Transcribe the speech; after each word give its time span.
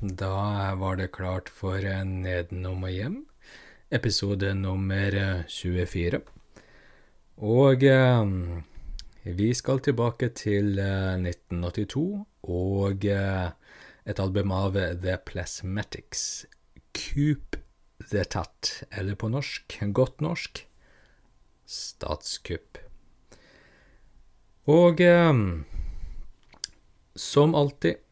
Da, 0.00 0.74
var 0.78 0.96
det 0.96 1.08
klart 1.10 1.48
for 1.50 1.82
eh, 1.82 2.04
Nedenom 2.06 2.84
og 2.86 2.92
hjem, 2.94 3.16
episode 3.90 4.52
nummer 4.54 5.10
eh, 5.10 5.40
24. 5.50 6.20
Og 7.42 7.82
eh, 7.82 8.30
vi 9.26 9.48
skal 9.58 9.82
tilbake 9.82 10.28
til 10.38 10.78
eh, 10.78 11.18
1982 11.18 12.04
og 12.46 13.08
eh, 13.10 13.50
et 14.06 14.22
album 14.22 14.54
av 14.54 14.78
The 14.78 15.18
Plasmatics. 15.18 16.46
Coop 16.94 17.58
the 17.98 18.22
Tat, 18.22 18.84
eller 18.94 19.18
på 19.18 19.34
norsk, 19.34 19.80
godt 19.90 20.22
norsk, 20.22 20.62
statskupp. 21.66 22.78
Og 24.70 25.02
eh, 25.02 25.46
som 27.18 27.58
alltid 27.58 28.04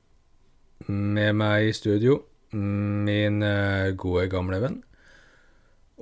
med 0.89 1.35
meg 1.37 1.71
i 1.71 1.75
studio, 1.75 2.21
min 2.53 3.43
eh, 3.43 3.93
gode 3.99 4.27
gamle 4.31 4.61
venn. 4.63 4.81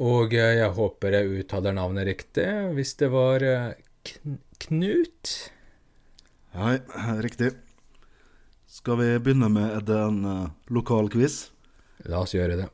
Og 0.04 0.34
eh, 0.36 0.58
jeg 0.58 0.74
håper 0.76 1.16
jeg 1.16 1.42
uttaler 1.42 1.76
navnet 1.76 2.08
riktig, 2.08 2.46
hvis 2.76 2.94
det 3.00 3.10
var 3.14 3.44
eh, 3.44 3.74
Kn 4.04 4.38
Knut? 4.64 5.32
Hei, 6.54 6.78
riktig. 7.24 7.50
Skal 8.70 8.98
vi 9.00 9.08
begynne 9.22 9.50
med 9.52 9.90
en 9.90 10.20
lokal 10.72 11.10
quiz? 11.12 11.50
La 12.08 12.22
oss 12.22 12.34
gjøre 12.34 12.58
det. 12.62 12.68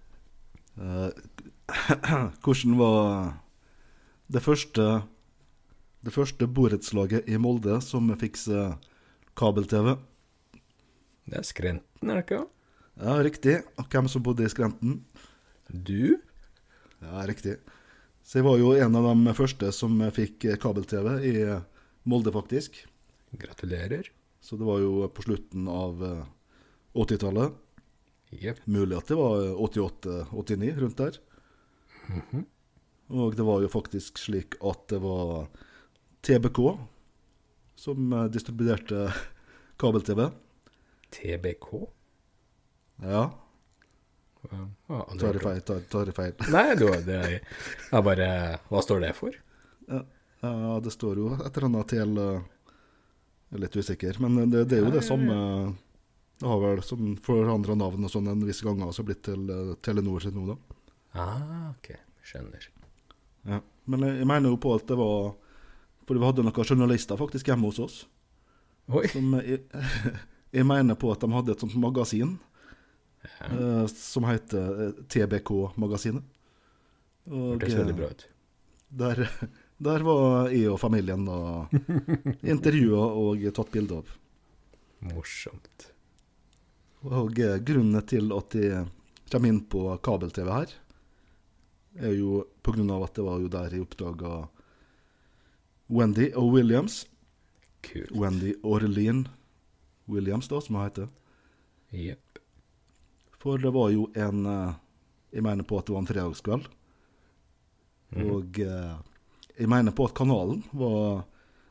Hvordan 2.44 2.76
var 2.78 3.32
det 4.30 4.42
første 4.44 4.86
Det 6.00 6.12
første 6.14 6.46
borettslaget 6.46 7.28
i 7.28 7.36
Molde 7.36 7.80
som 7.84 8.08
fikk 8.16 8.38
kabel-TV? 9.36 9.96
Det 11.26 11.42
er 11.42 11.48
Skrenten, 12.00 12.10
er 12.10 12.16
det 12.16 12.24
ikke? 12.24 12.46
Ja, 13.00 13.14
riktig. 13.20 13.54
Og 13.76 13.88
hvem 13.92 14.06
som 14.08 14.22
bodde 14.24 14.44
i 14.46 14.48
Skrenten? 14.48 15.04
Du? 15.68 16.16
Ja, 17.02 17.26
riktig. 17.28 17.58
Så 18.24 18.38
jeg 18.38 18.46
var 18.46 18.56
jo 18.56 18.72
en 18.72 18.96
av 18.96 19.04
de 19.12 19.34
første 19.36 19.68
som 19.72 20.00
fikk 20.10 20.46
kabel-TV 20.62 21.08
i 21.28 21.34
Molde, 22.08 22.32
faktisk. 22.32 22.86
Gratulerer. 23.36 24.08
Så 24.40 24.56
det 24.56 24.64
var 24.64 24.80
jo 24.80 25.10
på 25.12 25.26
slutten 25.26 25.68
av 25.68 26.00
eh, 26.00 26.24
80-tallet. 26.96 27.52
Yep. 28.32 28.64
Mulig 28.64 28.96
at 28.96 29.12
det 29.12 29.20
var 29.20 29.44
88-89, 29.60 30.80
rundt 30.80 31.04
der. 31.04 31.20
Og 33.12 33.36
det 33.36 33.44
var 33.44 33.60
jo 33.60 33.68
faktisk 33.68 34.16
slik 34.24 34.56
at 34.64 34.88
det 34.88 35.04
var 35.04 35.50
TBK 36.24 36.64
som 37.76 38.12
eh, 38.12 38.30
distribuerte 38.32 39.10
kabel-TV. 39.76 40.30
TBK? 41.14 41.70
Ja, 43.06 43.28
Ah, 44.88 45.04
tar 45.20 45.34
hørt 45.34 45.42
feil. 45.44 45.60
Tar, 45.68 45.80
tar 45.92 46.08
feil. 46.16 46.32
Nei, 46.48 46.72
du, 46.80 46.86
det 47.04 47.16
er 47.18 47.32
jeg 47.34 48.04
bare 48.06 48.28
Hva 48.70 48.80
står 48.82 49.02
det 49.04 49.10
for? 49.18 49.34
Ja, 49.90 50.00
ja, 50.40 50.78
det 50.80 50.92
står 50.94 51.20
jo 51.20 51.26
et 51.36 51.50
eller 51.50 51.66
annet 51.68 51.90
til 51.92 52.16
eh, 52.22 52.40
Jeg 53.50 53.58
er 53.58 53.62
litt 53.66 53.76
usikker, 53.76 54.20
men 54.24 54.38
det, 54.50 54.62
det 54.70 54.78
er 54.78 54.86
jo 54.86 54.94
det 54.94 55.04
samme 55.04 55.36
Det 56.40 56.48
har 56.48 56.62
vel 56.64 56.80
for 56.86 57.04
forandra 57.26 57.76
navn 57.76 58.08
og 58.08 58.14
sånn 58.14 58.30
en 58.32 58.46
viss 58.48 58.62
gang 58.64 58.80
også 58.86 59.04
blitt 59.10 59.20
til 59.28 59.44
eh, 59.52 59.74
Telenor 59.84 60.24
sitt 60.24 60.36
nå, 60.38 60.46
da. 60.54 60.56
Ah, 61.20 61.68
ok. 61.74 61.92
Skjønner. 62.24 62.64
Ja. 63.50 63.60
Men 63.92 64.08
jeg, 64.08 64.22
jeg 64.22 64.30
mener 64.32 64.54
jo 64.54 64.62
på 64.62 64.72
at 64.78 64.88
det 64.88 64.96
var 65.00 65.34
For 66.08 66.16
vi 66.16 66.24
hadde 66.24 66.44
noen 66.48 66.64
journalister 66.64 67.20
faktisk 67.20 67.52
hjemme 67.52 67.68
hos 67.68 67.84
oss. 67.84 68.00
Oi. 68.88 69.04
Som 69.12 69.36
jeg, 69.44 69.66
jeg 70.50 70.66
mener 70.66 70.98
på 70.98 71.10
at 71.12 71.22
de 71.22 71.30
hadde 71.32 71.54
et 71.54 71.62
sånt 71.62 71.76
magasin 71.78 72.34
eh, 73.46 73.86
som 73.92 74.26
heter 74.26 74.84
eh, 74.86 75.00
TBK-magasinet. 75.12 76.26
Og 77.30 77.54
Hørtes 77.54 77.76
veldig 77.78 77.94
eh, 77.94 78.00
bra 78.00 78.10
ut. 78.10 78.26
der, 79.02 79.22
der 79.90 80.06
var 80.06 80.50
jeg 80.50 80.72
og 80.72 80.80
familien 80.82 81.28
og 81.30 81.74
intervjua 82.54 83.06
og 83.22 83.46
tatt 83.54 83.72
bilde 83.74 84.02
av. 84.02 84.14
Morsomt. 85.10 85.90
Og 87.08 87.38
grunnen 87.64 88.02
til 88.04 88.32
at 88.36 88.54
jeg 88.58 88.88
kommer 89.30 89.48
inn 89.48 89.62
på 89.72 89.86
kabel-TV 90.04 90.50
her, 90.52 90.72
er 92.00 92.12
jo 92.12 92.42
av 92.92 93.04
at 93.06 93.14
det 93.16 93.24
var 93.24 93.38
jo 93.40 93.48
der 93.50 93.72
jeg 93.72 93.86
oppdaga 93.86 94.34
Wendy 95.90 96.28
og 96.38 96.52
Williams. 96.54 97.06
Kult. 97.82 98.12
Wendy 98.12 98.52
Orlean 98.62 99.24
Williams, 100.10 100.48
da, 100.50 100.60
som 100.60 100.78
han 100.78 100.88
heter. 100.88 101.08
Yep. 101.90 102.40
For 103.40 103.58
det 103.58 103.72
var 103.72 103.90
jo 103.94 104.06
en 104.14 104.46
eh, 104.46 104.78
Jeg 105.30 105.42
mener 105.46 105.66
på 105.66 105.78
at 105.78 105.86
det 105.86 105.94
var 105.94 106.02
en 106.02 106.10
fredagskveld. 106.10 106.66
Mm. 108.10 108.24
Og 108.26 108.58
eh, 108.64 108.96
jeg 109.60 109.70
mener 109.70 109.94
på 109.94 110.08
at 110.08 110.16
kanalen 110.18 110.64
var 110.74 111.22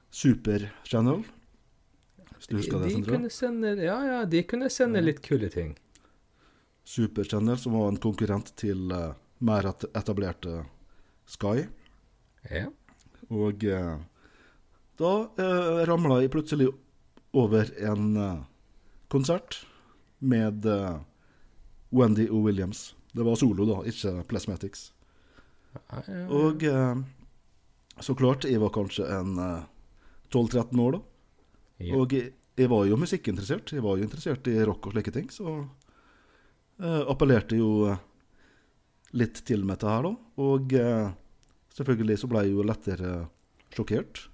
Super 0.09 0.69
Channel. 0.87 1.25
Hvis 2.37 2.47
du 2.47 2.55
husker 2.55 2.79
det, 2.79 2.87
de 2.87 2.93
Sindre? 2.93 3.15
kunne 3.17 3.29
sende, 3.33 3.73
ja, 3.83 3.97
ja, 4.05 4.19
de 4.25 4.43
kunne 4.47 4.69
sende 4.71 5.01
litt 5.03 5.19
kule 5.25 5.49
ting. 5.51 5.73
Super 6.87 7.27
Channel, 7.27 7.57
som 7.59 7.75
var 7.75 7.89
en 7.91 7.99
konkurrent 8.01 8.53
til 8.57 8.93
uh, 8.95 9.11
mer 9.43 9.67
etablerte 9.73 10.61
Sky. 11.29 11.65
Ja. 12.47 12.69
Og 13.29 13.65
uh, 13.67 13.99
da 15.01 15.11
uh, 15.27 15.81
ramla 15.89 16.21
jeg 16.23 16.31
plutselig 16.33 16.71
over 17.37 17.69
en 17.83 18.17
eh, 18.17 18.39
konsert 19.11 19.61
med 20.19 20.65
eh, 20.65 20.97
Wendy 21.89 22.29
O. 22.29 22.41
Williams. 22.45 22.95
Det 23.11 23.25
var 23.25 23.35
solo, 23.35 23.65
da, 23.65 23.81
ikke 23.89 24.23
Plasmatics. 24.29 24.91
Og 26.29 26.63
eh, 26.65 27.01
så 27.99 28.15
klart, 28.17 28.47
jeg 28.49 28.61
var 28.61 28.73
kanskje 28.73 29.07
en 29.13 29.37
eh, 29.41 29.63
12-13 30.33 30.83
år 30.85 30.97
da. 30.97 31.01
Og 31.95 32.13
jeg, 32.13 32.33
jeg 32.59 32.69
var 32.71 32.85
jo 32.89 32.99
musikkinteressert. 32.99 33.73
Jeg 33.73 33.83
var 33.85 33.97
jo 33.97 34.05
interessert 34.05 34.47
i 34.51 34.57
rock 34.67 34.89
og 34.89 34.95
slike 34.95 35.13
ting, 35.15 35.29
så 35.31 35.55
eh, 36.81 37.03
appellerte 37.09 37.59
jo 37.59 37.95
litt 39.17 39.41
til 39.47 39.63
med 39.65 39.77
dette 39.79 39.89
her, 39.89 40.05
da. 40.05 40.13
Og 40.45 40.75
eh, 40.77 41.07
selvfølgelig 41.77 42.19
så 42.21 42.29
ble 42.31 42.45
jeg 42.45 42.55
jo 42.57 42.65
lettere 42.67 43.13
sjokkert. 43.73 44.25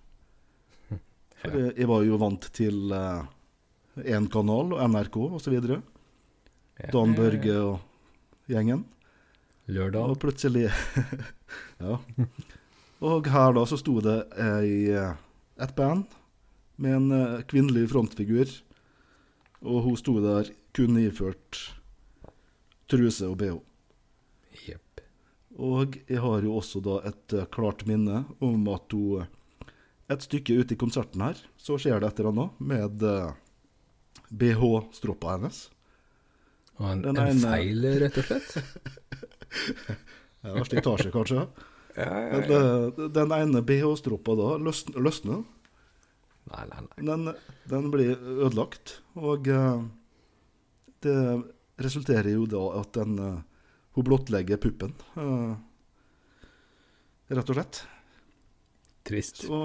Ja. 1.49 1.59
jeg, 1.59 1.75
jeg 1.81 1.89
var 1.91 2.03
jo 2.07 2.19
vant 2.21 2.49
til 2.55 2.95
én 2.95 4.27
kanal 4.31 4.73
og 4.75 4.81
NRK 4.91 5.17
osv. 5.37 5.55
Ja, 5.55 6.91
Dan 6.91 7.15
Børge 7.15 7.55
og 7.61 8.51
gjengen. 8.51 8.83
Lørdag. 9.65 10.11
Og 10.13 10.19
plutselig 10.21 10.69
Ja. 11.81 11.97
Og 13.05 13.27
her 13.27 13.53
da 13.55 13.63
så 13.67 13.77
sto 13.79 13.99
det 14.03 14.17
ei, 14.39 14.91
eh, 14.95 15.17
et 15.61 15.73
band 15.75 16.05
med 16.81 16.95
en 16.95 17.11
eh, 17.15 17.43
kvinnelig 17.49 17.89
frontfigur. 17.91 18.49
Og 19.65 19.81
hun 19.85 19.97
sto 19.99 20.15
der 20.23 20.51
kun 20.75 20.99
iført 21.01 21.59
truse 22.91 23.27
og 23.27 23.37
bh. 23.41 23.59
Jepp. 24.65 25.03
Og 25.55 25.97
jeg 26.07 26.21
har 26.23 26.45
jo 26.45 26.55
også 26.59 26.81
da 26.85 27.01
et 27.11 27.35
eh, 27.35 27.49
klart 27.51 27.85
minne 27.89 28.23
om 28.39 28.67
at 28.71 28.95
hun 28.95 29.27
Et 30.13 30.21
stykke 30.21 30.59
ute 30.61 30.75
i 30.75 30.77
konserten 30.77 31.21
her, 31.25 31.39
så 31.57 31.79
skjer 31.81 31.99
det 32.03 32.11
et 32.11 32.19
eller 32.21 32.33
annet 32.35 32.59
med 32.71 33.01
uh, 33.01 33.31
BH-stroppa 34.29 35.31
hennes. 35.37 35.63
Og 36.77 36.89
en, 36.91 37.01
Den 37.07 37.17
en 37.17 37.31
ene- 37.31 37.49
feil, 37.55 37.87
rett 38.03 38.19
og 38.21 38.27
slett? 38.29 38.49
Ja, 40.45 40.61
slitasje, 40.67 41.09
kanskje. 41.09 41.41
Ja, 41.95 42.05
ja, 42.05 42.37
Men, 42.37 42.51
eh, 42.53 43.05
Den 43.15 43.31
ene 43.33 43.61
BH-stroppa 43.65 44.35
da 44.37 44.49
løsn- 44.61 44.93
løsner. 45.01 45.39
Nei, 46.51 46.65
nei, 46.69 46.81
nei. 46.85 47.05
Den, 47.07 47.23
den 47.71 47.87
blir 47.89 48.11
ødelagt, 48.45 48.99
og 49.17 49.47
uh, 49.49 49.79
det 51.01 51.15
resulterer 51.81 52.29
jo 52.35 52.45
da 52.51 52.61
at 52.83 52.91
den, 52.99 53.15
uh, 53.17 53.39
hun 53.97 54.05
blottlegger 54.11 54.61
puppen, 54.61 54.93
Uh, 55.17 55.55
rett 57.33 57.49
og 57.49 57.57
slett. 57.57 57.81
Trist. 59.05 59.43
Så 59.45 59.59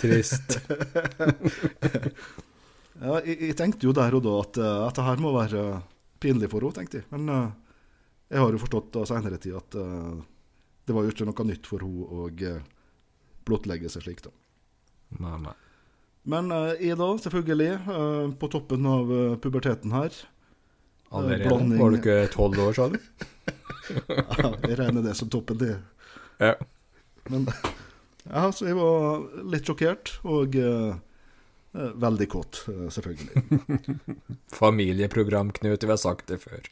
Trist. 0.00 0.56
ja, 3.02 3.18
jeg, 3.26 3.36
jeg 3.50 3.56
tenkte 3.58 3.86
jo 3.88 3.92
der 3.96 4.16
og 4.16 4.24
da 4.24 4.34
at 4.40 4.56
at 4.62 4.88
dette 4.88 5.04
her 5.10 5.20
må 5.22 5.34
være 5.36 5.64
pinlig 6.22 6.48
for 6.52 6.64
henne, 6.64 6.76
tenkte 6.78 7.02
jeg. 7.02 7.08
Men 7.12 7.28
uh, 7.28 7.50
jeg 8.32 8.40
har 8.42 8.56
jo 8.56 8.62
forstått 8.62 8.88
da 8.96 9.04
senere 9.08 9.38
tid 9.42 9.58
at 9.58 9.76
uh, 9.78 10.16
det 10.86 10.94
var 10.96 11.04
jo 11.06 11.12
ikke 11.12 11.28
noe 11.28 11.46
nytt 11.50 11.68
for 11.68 11.84
henne 11.84 12.08
å 12.08 12.26
uh, 12.32 12.64
blottlegge 13.46 13.92
seg 13.92 14.06
slik, 14.06 14.24
da. 14.24 14.32
Nei, 15.22 15.36
nei. 15.44 15.54
Men 16.26 16.48
jeg 16.82 16.96
da, 16.98 17.06
selvfølgelig, 17.22 17.68
eh, 17.86 18.30
på 18.40 18.48
toppen 18.50 18.86
av 18.90 19.10
eh, 19.14 19.34
puberteten 19.38 19.92
her 19.94 20.10
Allerede? 21.14 21.44
blanding- 21.46 21.78
Var 21.78 21.92
du 21.94 21.98
ikke 22.00 22.16
tolv 22.34 22.58
år, 22.64 22.72
sa 22.74 22.88
du? 22.90 22.96
Ja, 24.10 24.48
jeg 24.66 24.78
regner 24.80 25.04
det 25.06 25.12
som 25.14 25.30
toppen, 25.30 25.60
det. 25.60 25.76
Ja. 26.42 26.56
Men 27.30 27.46
ja, 28.30 28.46
så 28.52 28.68
jeg 28.68 28.78
var 28.78 29.26
litt 29.46 29.68
sjokkert, 29.68 30.16
og 30.26 30.56
Eh, 31.76 31.92
Veldig 31.94 32.28
kåt, 32.28 32.64
eh, 32.68 32.88
selvfølgelig. 32.88 33.42
Familieprogram, 34.52 35.52
Knut. 35.52 35.82
Vi 35.82 35.90
har 35.90 35.96
sagt 35.96 36.26
det 36.26 36.38
før. 36.38 36.62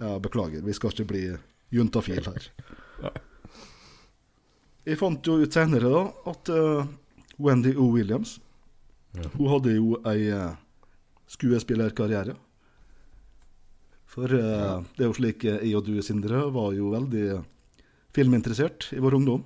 Ja, 0.00 0.18
beklager, 0.18 0.64
vi 0.66 0.74
skal 0.74 0.92
ikke 0.92 1.08
bli 1.12 1.22
juntafil 1.70 2.26
her. 2.26 2.50
Jeg 4.86 4.98
fant 5.00 5.26
jo 5.26 5.40
ut 5.42 5.50
senere 5.50 5.88
da 5.90 6.00
at 6.30 6.48
uh, 6.54 6.86
Wendy 7.42 7.72
O. 7.74 7.88
Williams 7.90 8.36
Hun 9.32 9.48
hadde 9.50 9.72
jo 9.74 9.96
ei 10.06 10.28
uh, 10.30 10.52
skuespillerkarriere. 11.26 12.36
For 14.06 14.30
uh, 14.30 14.86
det 14.94 15.02
er 15.02 15.10
jo 15.10 15.16
slik 15.18 15.42
jeg 15.48 15.72
og 15.74 15.88
du, 15.88 15.98
Sindre, 16.06 16.44
var 16.54 16.70
jo 16.78 16.92
veldig 16.94 17.24
filminteressert 18.14 18.92
i 18.94 19.02
vår 19.02 19.18
ungdom. 19.18 19.42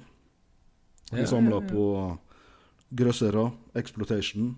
Vi 1.11 1.27
samla 1.27 1.61
på 1.67 1.85
grøssere, 2.91 3.51
exploitation, 3.75 4.57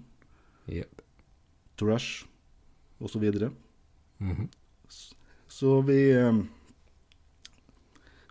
yep. 0.69 1.01
trash 1.77 2.27
osv. 3.01 3.25
Mhm. 4.19 4.49
Så 5.49 5.81
vi 5.81 6.11
eh, 6.11 6.43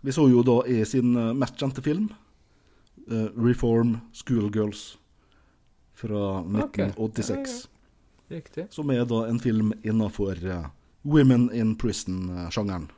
Vi 0.02 0.12
så 0.12 0.28
jo 0.28 0.42
da 0.42 0.62
i 0.66 0.84
sin 0.84 1.16
eh, 1.16 1.32
mest 1.32 1.54
kjente 1.60 1.82
film, 1.82 2.08
eh, 3.10 3.28
'Reform 3.36 4.00
Schoolgirls', 4.12 4.96
fra 5.94 6.40
Ok. 6.40 6.78
1986. 6.78 7.68
Riktig. 8.28 8.66
Som 8.70 8.90
er 8.90 9.04
da 9.04 9.26
en 9.28 9.38
film 9.40 9.72
innafor 9.84 10.34
Women 11.02 11.50
in 11.52 11.76
Prison-sjangeren. 11.76 12.90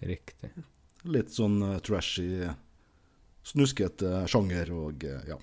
Riktig. 0.00 0.50
Litt 1.04 1.30
sånn 1.30 1.80
trashy, 1.82 2.48
snuskete 3.46 4.24
sjanger 4.30 4.72
og 4.74 5.04
eh, 5.06 5.22
ja. 5.28 5.38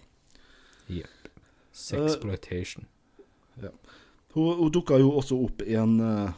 Jep. 0.89 1.31
Sexploitation. 1.75 2.87
Hun, 3.59 4.55
hun 4.59 4.71
dukka 4.73 4.97
jo 4.99 5.13
også 5.19 5.37
opp 5.45 5.61
i 5.65 5.75
en 5.79 5.99
uh, 6.01 6.31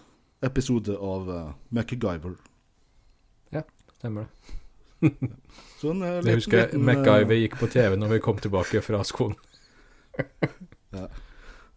episode 0.46 0.96
av 0.96 1.30
uh, 1.30 1.54
MacGyver. 1.76 2.36
Stemmer 4.02 4.26
det. 4.26 4.58
Så 5.78 5.92
en 5.92 6.02
eh, 6.02 6.20
Jeg 6.26 6.40
husker 6.40 6.64
liten, 6.64 6.86
MacGyver 6.86 7.38
gikk 7.38 7.58
på 7.60 7.68
TV 7.70 7.98
når 8.02 8.16
vi 8.16 8.22
kom 8.26 8.40
tilbake 8.42 8.82
fra 8.86 9.04
skolen. 9.08 9.38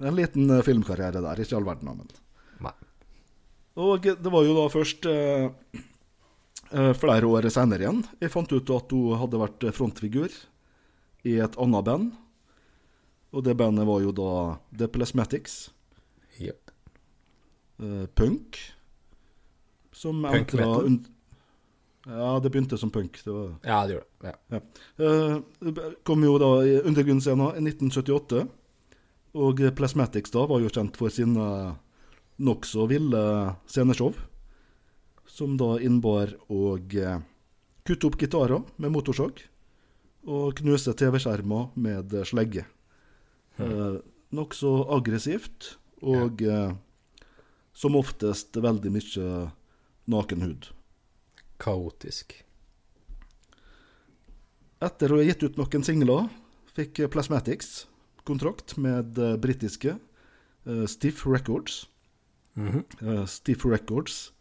En 0.05 0.17
liten 0.19 0.51
filmkarriere 0.67 1.21
der, 1.23 1.41
ikke 1.41 1.55
all 1.55 1.67
verden, 1.69 1.87
men. 2.01 2.09
Nei. 2.67 2.73
Og 3.79 4.03
det 4.03 4.33
var 4.35 4.43
jo 4.43 4.57
da 4.57 4.65
først 4.73 5.07
eh, 5.07 5.47
flere 6.99 7.29
år 7.29 7.47
senere 7.53 7.85
igjen 7.85 8.01
jeg 8.21 8.33
fant 8.33 8.51
ut 8.53 8.71
at 8.75 8.93
hun 8.95 9.19
hadde 9.21 9.41
vært 9.41 9.67
frontfigur 9.77 10.33
i 11.25 11.39
et 11.41 11.57
annet 11.61 11.87
band. 11.87 12.13
Og 13.35 13.43
det 13.47 13.57
bandet 13.59 13.87
var 13.89 14.03
jo 14.05 14.13
da 14.15 14.33
The 14.77 14.89
Plasmatics, 14.93 15.71
Yep. 16.41 16.71
Uh, 17.83 18.07
punk. 18.15 18.59
Som 19.93 20.23
Punk 20.23 20.53
metal? 20.53 20.99
Ja, 22.07 22.41
det 22.43 22.51
begynte 22.51 22.79
som 22.79 22.91
punk. 22.91 23.25
Det 23.25 23.33
var 23.33 23.55
Ja, 23.65 23.87
det 23.87 23.95
gjorde 23.95 24.07
det. 24.21 24.35
Ja. 24.51 24.61
Ja. 24.99 25.41
det 25.61 25.85
kom 26.05 26.25
jo 26.25 26.37
da 26.39 26.51
i 26.67 26.81
undergrunnsscena 26.83 27.55
i 27.57 27.63
1978. 27.63 28.45
Og 29.35 29.63
Plasmatics 29.77 30.31
da 30.35 30.45
var 30.47 30.61
jo 30.61 30.69
kjent 30.69 30.99
for 30.99 31.09
sine 31.09 31.47
nokså 32.37 32.87
ville 32.91 33.23
sceneshow. 33.67 34.13
Som 35.35 35.57
da 35.59 35.75
innebar 35.83 36.37
å 36.53 36.77
eh, 36.79 37.19
kutte 37.87 38.07
opp 38.07 38.21
gitarer 38.21 38.63
med 38.79 38.95
motorsag. 38.95 39.43
Og 40.31 40.55
knuse 40.61 40.95
TV-skjermer 40.97 41.73
med 41.75 42.15
slegge. 42.29 42.65
Eh, 43.59 43.99
nokså 44.35 44.73
aggressivt, 44.95 45.75
og 46.07 46.43
eh, 46.47 46.71
som 47.75 47.99
oftest 47.99 48.55
veldig 48.57 48.95
mye 48.95 49.29
nakenhud. 50.11 50.71
Kaotisk. 51.63 52.39
Etter 54.85 55.13
å 55.13 55.19
ha 55.19 55.27
gitt 55.27 55.43
ut 55.43 55.59
noen 55.59 55.87
singler, 55.87 56.29
fikk 56.75 57.05
Plasmatics 57.11 57.85
kontrakt 58.25 58.77
med 58.81 59.19
britiske 59.41 59.97
eh, 59.97 60.87
Stiff 60.91 61.27
Records. 61.27 61.87
Mhm. 62.55 62.85
Eh, 63.01 63.25
Stiff 63.27 63.65
Records 63.65 64.33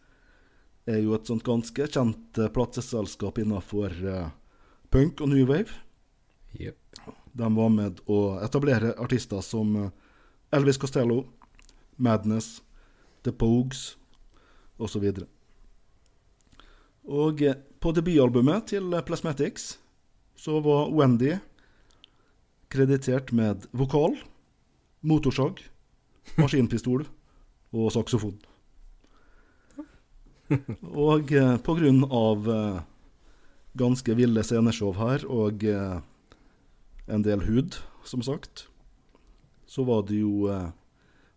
er 0.90 1.00
jo 1.04 1.16
et 1.16 1.28
sånt 1.30 1.46
ganske 1.48 1.88
kjent 1.88 2.40
eh, 2.40 2.52
plateselskap 2.52 3.40
innenfor 3.40 3.94
eh, 3.94 4.32
punk 4.94 5.24
og 5.24 5.32
new 5.32 5.46
wave. 5.48 5.72
Yep. 6.60 6.78
De 7.34 7.50
var 7.56 7.72
med 7.74 8.02
å 8.06 8.38
etablere 8.46 8.94
artister 9.02 9.42
som 9.46 9.76
eh, 9.80 9.92
Elvis 10.54 10.78
Costello, 10.78 11.24
Madness, 11.98 12.60
The 13.24 13.34
Pogues 13.34 13.96
osv. 14.78 15.08
Og 17.04 17.42
eh, 17.42 17.58
på 17.80 17.96
debutalbumet 17.96 18.70
til 18.76 18.94
Plasmatics 19.08 19.78
så 20.40 20.60
var 20.64 20.92
Wendy 20.92 21.38
kreditert 22.74 23.32
med 23.36 23.68
vokal, 23.72 24.16
motorsag, 25.06 25.60
maskinpistol 26.42 27.06
og 27.74 27.92
saksofon. 27.94 28.40
Og 31.08 31.32
eh, 31.34 31.56
på 31.66 31.76
grunn 31.80 32.04
av 32.10 32.50
eh, 32.50 32.82
ganske 33.80 34.16
ville 34.18 34.44
sceneshow 34.46 34.94
her 35.00 35.24
og 35.30 35.64
eh, 35.66 35.98
en 37.12 37.26
del 37.26 37.44
hud, 37.48 37.78
som 38.08 38.22
sagt, 38.24 38.68
så 39.68 39.86
var 39.88 40.06
det 40.10 40.20
jo 40.22 40.48
eh, 40.52 40.70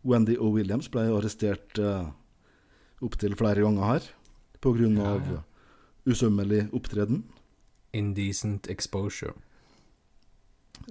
Wendy 0.06 0.36
O. 0.38 0.50
Williams 0.54 0.90
ble 0.92 1.06
arrestert 1.16 1.78
eh, 1.80 2.06
opptil 3.02 3.34
flere 3.38 3.64
ganger 3.64 3.90
her 3.94 4.10
på 4.62 4.74
grunn 4.76 4.98
Ja, 5.00 5.14
av 5.16 5.32
ja. 5.32 5.40
usømmelig 6.12 6.66
opptreden. 6.76 7.24
Indecent 7.96 8.68
exposure. 8.72 9.34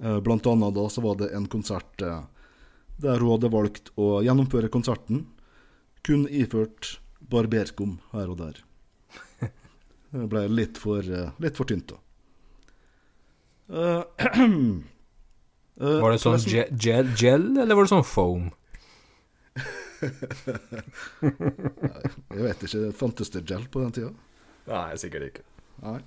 Eh, 0.02 0.18
Blant 0.24 0.46
annet 0.50 0.74
da 0.76 0.88
så 0.92 1.04
var 1.04 1.18
det 1.22 1.30
en 1.36 1.46
konsert 1.52 1.94
der 2.96 3.20
hun 3.20 3.28
hadde 3.34 3.52
valgt 3.52 3.90
å 4.00 4.20
gjennomføre 4.24 4.70
konserten 4.72 5.26
kun 6.06 6.24
iført 6.32 6.96
barberskum 7.32 7.98
her 8.12 8.32
og 8.32 8.38
der. 8.42 8.60
Det 10.16 10.28
ble 10.32 10.44
litt 10.48 10.78
for, 10.80 11.02
eh, 11.02 11.32
litt 11.42 11.56
for 11.58 11.68
tynt, 11.68 11.90
da. 11.92 11.98
Uh, 13.66 14.02
uh, 15.82 15.98
Var 16.04 16.12
det 16.14 16.20
sånn 16.22 16.38
gel, 16.46 16.70
gel, 16.78 17.08
gel 17.18 17.48
eller 17.58 17.74
var 17.74 17.84
det 17.88 17.90
sånn 17.90 18.06
foam? 18.06 18.44
Jeg 21.26 22.42
vet 22.44 22.62
ikke, 22.68 22.92
fantes 22.96 23.32
det 23.34 23.42
gel 23.48 23.66
på 23.72 23.82
den 23.82 23.92
tida? 23.96 24.12
Nei, 24.70 24.94
sikkert 25.00 25.26
ikke. 25.30 25.44
Nei. 25.82 25.98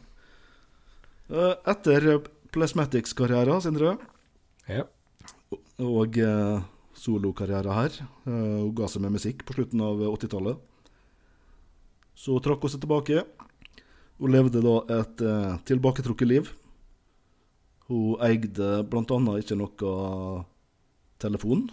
Uh, 1.29 1.53
Etter 1.69 2.07
Plasmatics-karrieren, 2.55 3.61
Sindre, 3.61 3.97
Ja. 4.69 4.83
og 5.85 6.17
eh, 6.17 6.61
solokarriere 6.97 7.73
her, 7.77 7.93
eh, 8.25 8.31
hun 8.31 8.73
ga 8.77 8.87
seg 8.89 9.03
med 9.03 9.13
musikk 9.15 9.43
på 9.45 9.53
slutten 9.55 9.81
av 9.85 10.01
80-tallet, 10.07 10.57
så 12.19 12.39
trakk 12.43 12.65
hun 12.65 12.73
seg 12.73 12.83
tilbake. 12.83 13.23
Hun 14.19 14.33
levde 14.33 14.61
da 14.63 14.75
et 14.99 15.21
eh, 15.23 15.59
tilbaketrukket 15.69 16.27
liv. 16.27 16.49
Hun 17.87 18.19
eide 18.25 18.83
annet 18.83 19.45
ikke 19.45 19.57
noe 19.57 19.93
telefon. 21.21 21.69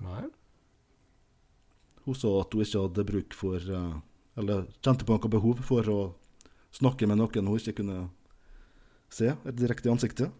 Nei. 0.00 0.24
Hun 2.06 2.16
sa 2.16 2.32
at 2.40 2.56
hun 2.56 2.64
ikke 2.64 2.86
hadde 2.86 3.06
bruk 3.10 3.36
for 3.36 3.60
eh, 3.60 3.98
Eller 4.40 4.64
kjente 4.80 5.04
på 5.04 5.18
noe 5.18 5.32
behov 5.32 5.60
for 5.66 5.92
å 5.92 6.00
snakke 6.72 7.06
med 7.10 7.18
noen 7.20 7.50
hun 7.50 7.58
ikke 7.60 7.80
kunne 7.82 8.06
se 9.10 9.34
direkte 9.58 9.90
i 9.90 9.92
ansiktet. 9.92 10.30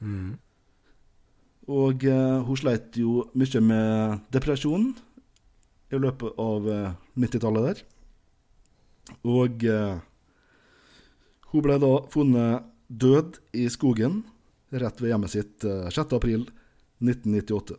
Mm. 0.00 0.38
Og 1.68 2.04
eh, 2.08 2.38
hun 2.48 2.58
sleit 2.58 2.96
jo 2.96 3.28
mye 3.36 3.62
med 3.62 4.24
depresjon 4.34 4.90
i 5.92 6.00
løpet 6.00 6.40
av 6.40 6.68
eh, 6.72 6.96
90-tallet 7.20 7.68
der. 7.68 7.84
Og 9.28 9.64
eh, 9.64 9.98
hun 11.52 11.64
ble 11.64 11.78
da 11.82 11.92
funnet 12.12 12.66
død 12.88 13.38
i 13.56 13.68
skogen 13.72 14.22
rett 14.70 15.00
ved 15.00 15.12
hjemmet 15.12 15.32
sitt 15.32 15.64
eh, 15.64 15.88
6. 15.92 16.16
april 16.18 16.48
1998. 17.00 17.78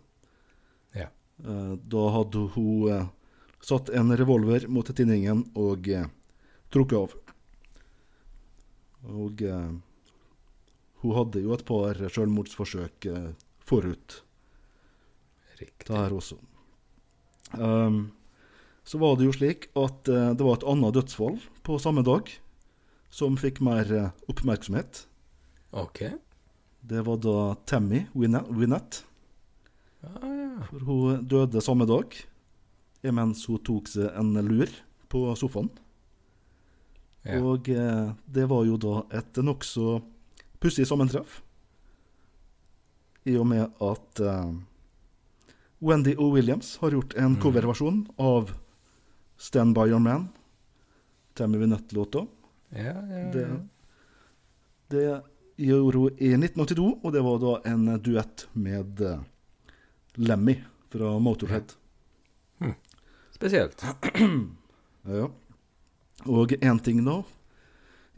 Ja. 0.97 1.09
Eh, 1.45 1.73
da 1.77 2.05
hadde 2.15 2.45
hun 2.55 2.89
eh, 2.93 3.07
satt 3.61 3.89
en 3.89 4.15
revolver 4.17 4.67
mot 4.71 4.89
tinningen 4.95 5.45
og 5.59 5.89
eh, 5.91 6.07
trukket 6.73 6.97
av. 7.03 7.15
Og 9.09 9.41
eh, 9.45 9.69
hun 11.03 11.15
hadde 11.15 11.43
jo 11.43 11.53
et 11.55 11.65
par 11.67 11.99
selvmordsforsøk 12.11 13.09
eh, 13.11 13.29
forut 13.63 14.21
Riktig. 15.59 15.85
det 15.87 15.95
her 15.95 16.15
også. 16.15 16.37
Ehm, 17.59 18.09
så 18.89 18.97
var 19.01 19.17
det 19.19 19.27
jo 19.27 19.33
slik 19.35 19.67
at 19.77 20.09
eh, 20.09 20.31
det 20.33 20.45
var 20.45 20.57
et 20.57 20.65
annet 20.71 20.95
dødsfall 20.97 21.35
på 21.67 21.77
samme 21.81 22.01
dag 22.07 22.31
som 23.13 23.35
fikk 23.37 23.59
mer 23.65 23.91
eh, 23.93 24.09
oppmerksomhet. 24.31 25.03
Ok. 25.77 26.01
Det 26.81 27.03
var 27.05 27.19
da 27.21 27.35
Tammy 27.69 28.05
Winnett. 28.17 29.03
Ah, 30.01 30.25
Ja. 30.59 30.65
For 30.67 30.79
hun 30.83 31.21
døde 31.29 31.61
samme 31.63 31.85
dag, 31.87 32.15
mens 33.15 33.45
hun 33.47 33.61
tok 33.63 33.87
seg 33.87 34.09
en 34.19 34.33
lur 34.43 34.71
på 35.11 35.21
sofaen. 35.39 35.69
Ja. 37.23 37.37
Og 37.45 37.69
eh, 37.71 38.09
det 38.27 38.47
var 38.51 38.65
jo 38.67 38.75
da 38.81 39.03
et 39.21 39.39
nokså 39.43 39.99
pussig 40.59 40.87
sammentreff. 40.89 41.37
I 43.29 43.37
og 43.39 43.47
med 43.51 43.69
at 43.83 44.19
eh, 44.23 44.51
Wendy 45.83 46.15
O. 46.19 46.31
Williams 46.33 46.73
har 46.81 46.91
gjort 46.97 47.13
en 47.15 47.35
Mm. 47.37 47.41
coverversjon 47.43 48.01
av 48.19 48.51
Stand 49.39 49.75
By 49.77 49.87
Your 49.87 49.99
Man, 50.03 50.27
Tammy 51.33 51.57
Vinette-låta. 51.61 52.25
Ja, 52.69 52.83
ja, 52.83 53.31
Det, 53.33 53.41
ja. 53.41 53.59
det 54.87 55.21
gjorde 55.55 55.97
hun 55.97 56.17
i 56.19 56.33
1982, 56.35 56.99
og 57.03 57.13
det 57.15 57.21
var 57.23 57.39
da 57.39 57.53
en 57.71 57.85
duett 58.03 58.47
med 58.53 59.01
eh, 59.01 59.21
Lemmy 60.19 60.57
fra 60.91 61.15
Motorhead. 61.19 61.75
Spesielt. 63.35 63.85
Ja. 65.09 65.29
Og 66.27 66.51
én 66.59 66.79
ting 66.83 66.97
nå. 67.01 67.21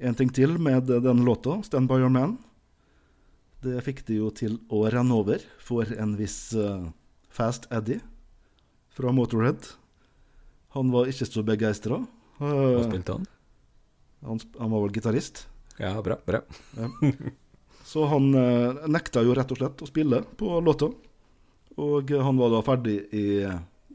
En 0.01 0.15
ting 0.17 0.31
til 0.33 0.55
med 0.59 0.89
denne 0.89 1.21
låta, 1.23 1.61
'Stand 1.61 1.87
By 1.87 1.99
Your 2.01 2.09
Man'. 2.09 2.39
Det 3.61 3.83
fikk 3.85 4.01
de 4.07 4.17
jo 4.17 4.31
til 4.33 4.57
å 4.73 4.89
renne 4.89 5.13
over 5.13 5.43
for 5.61 5.85
en 5.93 6.17
viss 6.17 6.55
eh, 6.57 6.89
Fast 7.29 7.67
Eddie 7.71 8.01
fra 8.89 9.13
Motorhead. 9.13 9.77
Han 10.75 10.91
var 10.93 11.09
ikke 11.11 11.27
så 11.27 11.43
begeistra. 11.45 11.99
Hva 12.41 12.83
spilte 12.87 13.17
han? 13.17 13.27
han, 14.25 14.39
han 14.57 14.71
var 14.71 14.85
vel 14.85 14.93
gitarist. 14.95 15.45
Ja, 15.77 15.95
bra. 16.01 16.17
bra. 16.25 16.41
Så 17.91 18.05
han 18.07 18.33
eh, 18.37 18.85
nekta 18.87 19.23
jo 19.25 19.33
rett 19.35 19.51
og 19.51 19.59
slett 19.59 19.81
å 19.83 19.89
spille 19.89 20.21
på 20.39 20.59
låta. 20.63 20.87
Og 21.81 22.11
eh, 22.11 22.23
han 22.23 22.39
var 22.39 22.53
da 22.53 22.61
ferdig 22.63 22.97
i 23.11 23.25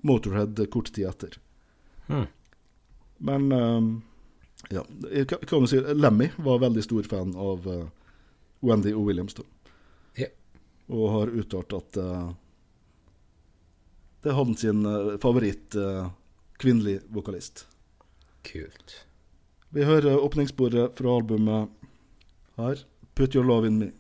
Motorhead 0.07 0.61
kort 0.71 0.93
tid 0.93 1.09
etter. 1.09 1.39
Hmm. 2.11 2.27
Men 3.25 3.53
eh, 3.53 3.89
ja, 4.77 4.83
jeg 5.13 5.29
kan 5.31 5.63
jo 5.63 5.71
si 5.71 5.81
Lemmy 5.81 6.31
var 6.43 6.63
veldig 6.65 6.85
stor 6.85 7.07
fan 7.09 7.35
av 7.39 7.69
eh, 7.71 7.87
Wendy 8.67 8.95
O. 8.95 9.05
Williams. 9.07 9.35
da. 9.35 9.47
Ja. 10.17 10.29
Og 10.93 11.09
har 11.11 11.33
uttalt 11.35 11.73
at 11.77 11.99
uh, 11.99 12.31
det 14.23 14.31
er 14.31 14.39
hans 14.39 14.63
favoritt 15.23 15.77
uh, 15.79 15.83
eh, 15.83 16.15
kvinnelig 16.59 17.01
vokalist. 17.09 17.67
Kult. 18.47 19.07
Vi 19.71 19.85
hører 19.85 20.19
åpningsbordet 20.19 20.95
fra 20.97 21.17
albumet 21.17 21.69
her. 22.57 22.85
'Put 23.15 23.35
Your 23.35 23.45
Love 23.45 23.67
In 23.67 23.79
Me'. 23.79 23.93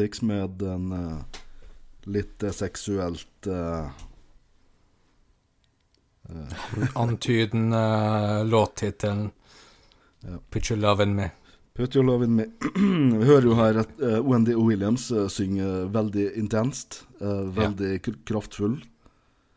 Plasmatics 0.00 0.22
med 0.22 0.62
en 0.62 0.92
uh, 0.92 1.18
litt 2.08 2.42
eh, 2.42 2.50
seksuelt 2.50 3.46
uh, 3.46 3.90
Antydende 6.94 7.76
Antydende 7.80 8.44
låttittelen 8.44 9.30
Ja. 10.22 10.38
Put 10.50 10.70
your 10.70 10.80
love 10.80 11.02
in 11.02 11.14
me. 11.16 11.30
Put 11.74 11.94
your 11.96 12.04
love 12.04 12.24
in 12.24 12.34
me. 12.36 12.44
Vi 13.18 13.24
hører 13.24 13.46
jo 13.46 13.54
her 13.56 13.78
at 13.80 14.00
uh, 14.00 14.20
Wendy 14.20 14.54
Williams 14.54 15.10
uh, 15.12 15.28
synger 15.32 15.86
veldig 15.88 16.26
intenst. 16.36 17.06
Uh, 17.22 17.48
veldig 17.56 18.02
kr- 18.04 18.18
kraftfull. 18.28 18.82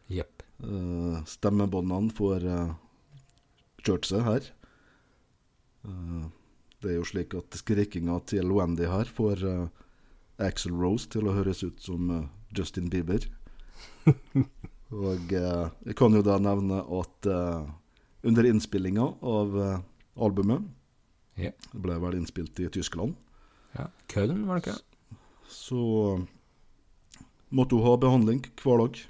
Yep. 0.08 0.44
Uh, 0.64 1.20
stemmebåndene 1.28 2.16
får 2.16 2.48
uh, 2.48 2.72
kjørt 3.84 4.08
seg 4.08 4.24
her. 4.24 4.48
Det 6.80 6.94
er 6.94 6.96
jo 6.96 7.04
slik 7.12 7.36
at 7.36 7.60
skrikinga 7.60 8.22
til 8.32 8.56
Wendy 8.56 8.88
her 8.88 9.12
får 9.20 9.44
uh, 9.44 9.83
Axel 10.46 10.76
Rose 10.78 11.10
til 11.12 11.28
å 11.28 11.36
høres 11.36 11.64
ut 11.64 11.82
som 11.84 12.12
eh, 12.12 12.28
Justin 12.58 12.90
Bieber. 12.92 13.26
Og 14.94 15.34
eh, 15.34 15.66
jeg 15.88 15.98
kan 15.98 16.14
jo 16.14 16.24
da 16.26 16.38
nevne 16.42 16.82
at 17.00 17.30
eh, 17.30 17.66
under 18.24 18.48
innspillinga 18.48 19.10
av 19.20 19.58
albumet 20.16 20.64
Ja. 21.36 21.50
Det 21.72 21.82
ble 21.82 21.98
vel 22.00 22.20
innspilt 22.20 22.60
i 22.62 22.70
Tyskland. 22.72 23.16
Ja. 23.74 23.88
Køln, 24.08 24.46
var 24.48 24.62
det 24.62 24.70
ikke? 24.70 25.18
Så 25.50 25.82
måtte 27.50 27.76
hun 27.76 27.88
ha 27.88 27.98
behandling 28.00 28.44
hver 28.62 28.84
dag 28.84 29.02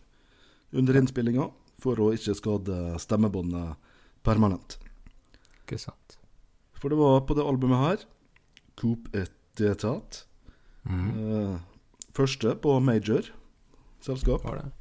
under 0.74 0.98
innspillinga 0.98 1.50
for 1.84 2.00
å 2.00 2.10
ikke 2.16 2.36
skade 2.40 2.80
stemmebåndet 3.04 3.76
permanent. 4.24 4.80
Ikke 5.64 5.78
sant. 5.84 6.18
For 6.80 6.92
det 6.92 7.00
var 7.00 7.22
på 7.28 7.36
det 7.38 7.46
albumet 7.48 7.84
her 7.84 8.06
Coop 8.80 9.12
et 9.16 9.36
Detat. 9.60 10.24
Eh, 10.90 11.58
første 12.14 12.56
på 12.62 12.78
major 12.84 13.30
selskap. 14.04 14.44
Var 14.44 14.56
det? 14.62 14.72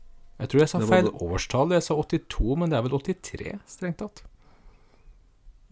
Jeg 0.42 0.48
tror 0.50 0.60
jeg 0.60 0.68
sa 0.72 0.78
Det 0.82 0.88
feil 0.88 1.04
det- 1.04 1.14
årstall. 1.22 1.70
Jeg 1.72 1.82
sa 1.82 1.94
82, 1.94 2.56
men 2.58 2.70
det 2.70 2.76
er 2.78 2.82
vel 2.82 2.98
83, 2.98 3.60
strengt 3.66 3.98
tatt. 3.98 4.22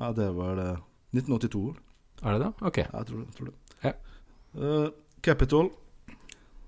Ja, 0.00 0.12
det 0.12 0.28
var 0.34 0.54
det 0.56 0.68
1982. 1.12 1.76
Er 2.22 2.38
det 2.38 2.40
det? 2.46 2.52
Ok. 2.62 2.76
Jeg 2.78 3.06
tror 3.06 3.24
det. 3.24 3.34
Tror 3.34 3.46
det. 3.46 3.54
Ja. 3.82 3.92
Uh, 4.56 4.90
Capital. 5.22 5.70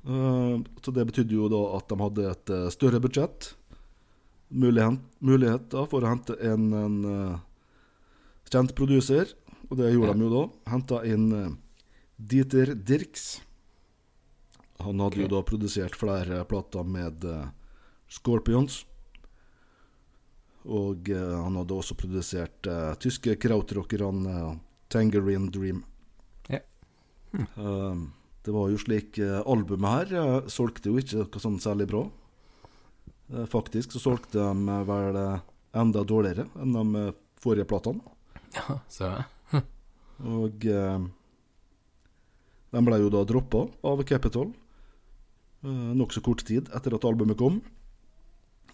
Uh, 0.04 0.58
så 0.82 0.92
det 0.92 1.06
betydde 1.06 1.30
jo 1.36 1.48
da 1.48 1.76
at 1.76 1.88
de 1.88 1.96
hadde 2.02 2.30
et 2.30 2.50
uh, 2.50 2.68
større 2.70 3.00
budsjett. 3.00 3.54
Mulighet, 4.50 4.98
mulighet 5.22 5.68
da 5.70 5.84
for 5.86 6.02
å 6.02 6.08
hente 6.10 6.34
en, 6.44 6.72
en 6.74 7.40
kjent 8.50 8.74
produser, 8.76 9.32
og 9.70 9.78
det 9.78 9.94
gjorde 9.94 10.08
Ja. 10.08 10.12
de 10.12 10.26
jo 10.26 10.32
da. 10.34 10.42
Henta 10.70 10.98
inn 11.08 11.56
Dieter 12.20 12.74
Dirks. 12.74 13.40
Han 14.86 15.02
hadde 15.02 15.18
okay. 15.18 15.26
jo 15.26 15.32
da 15.32 15.42
produsert 15.46 15.98
flere 15.98 16.42
plater 16.48 16.86
med 16.86 17.24
eh, 17.28 17.46
Scorpions. 18.10 18.82
Og 20.62 21.10
eh, 21.10 21.36
han 21.42 21.58
hadde 21.58 21.78
også 21.78 21.96
produsert 21.98 22.68
eh, 22.70 22.92
tyske 23.02 23.36
krautrockerne 23.42 24.56
Tangerine 24.92 25.50
Dream. 25.52 25.84
Ja. 26.52 26.60
Hm. 27.32 28.10
Det 28.42 28.50
var 28.50 28.72
jo 28.72 28.78
slik 28.82 29.16
Albumet 29.22 30.10
her 30.10 30.48
solgte 30.50 30.90
jo 30.90 30.98
ikke 30.98 31.22
noe 31.22 31.40
sånn 31.40 31.60
særlig 31.62 31.86
bra. 31.92 32.00
Faktisk 33.48 33.94
så 33.94 34.02
solgte 34.02 34.42
de 34.42 34.78
vel 34.88 35.18
enda 35.72 36.02
dårligere 36.04 36.48
enn 36.60 36.74
de 36.74 37.04
forrige 37.40 37.68
platene. 37.70 38.02
Ja, 38.52 38.80
så 38.90 39.14
Og 40.22 40.66
eh, 40.68 41.04
de 42.72 42.82
ble 42.86 42.98
jo 43.02 43.10
da 43.12 43.22
droppa 43.28 43.66
av 43.88 44.02
Capitol 44.08 44.52
nokså 45.70 46.20
kort 46.24 46.42
tid 46.48 46.68
etter 46.74 46.96
at 46.96 47.04
albumet 47.06 47.38
kom. 47.38 47.60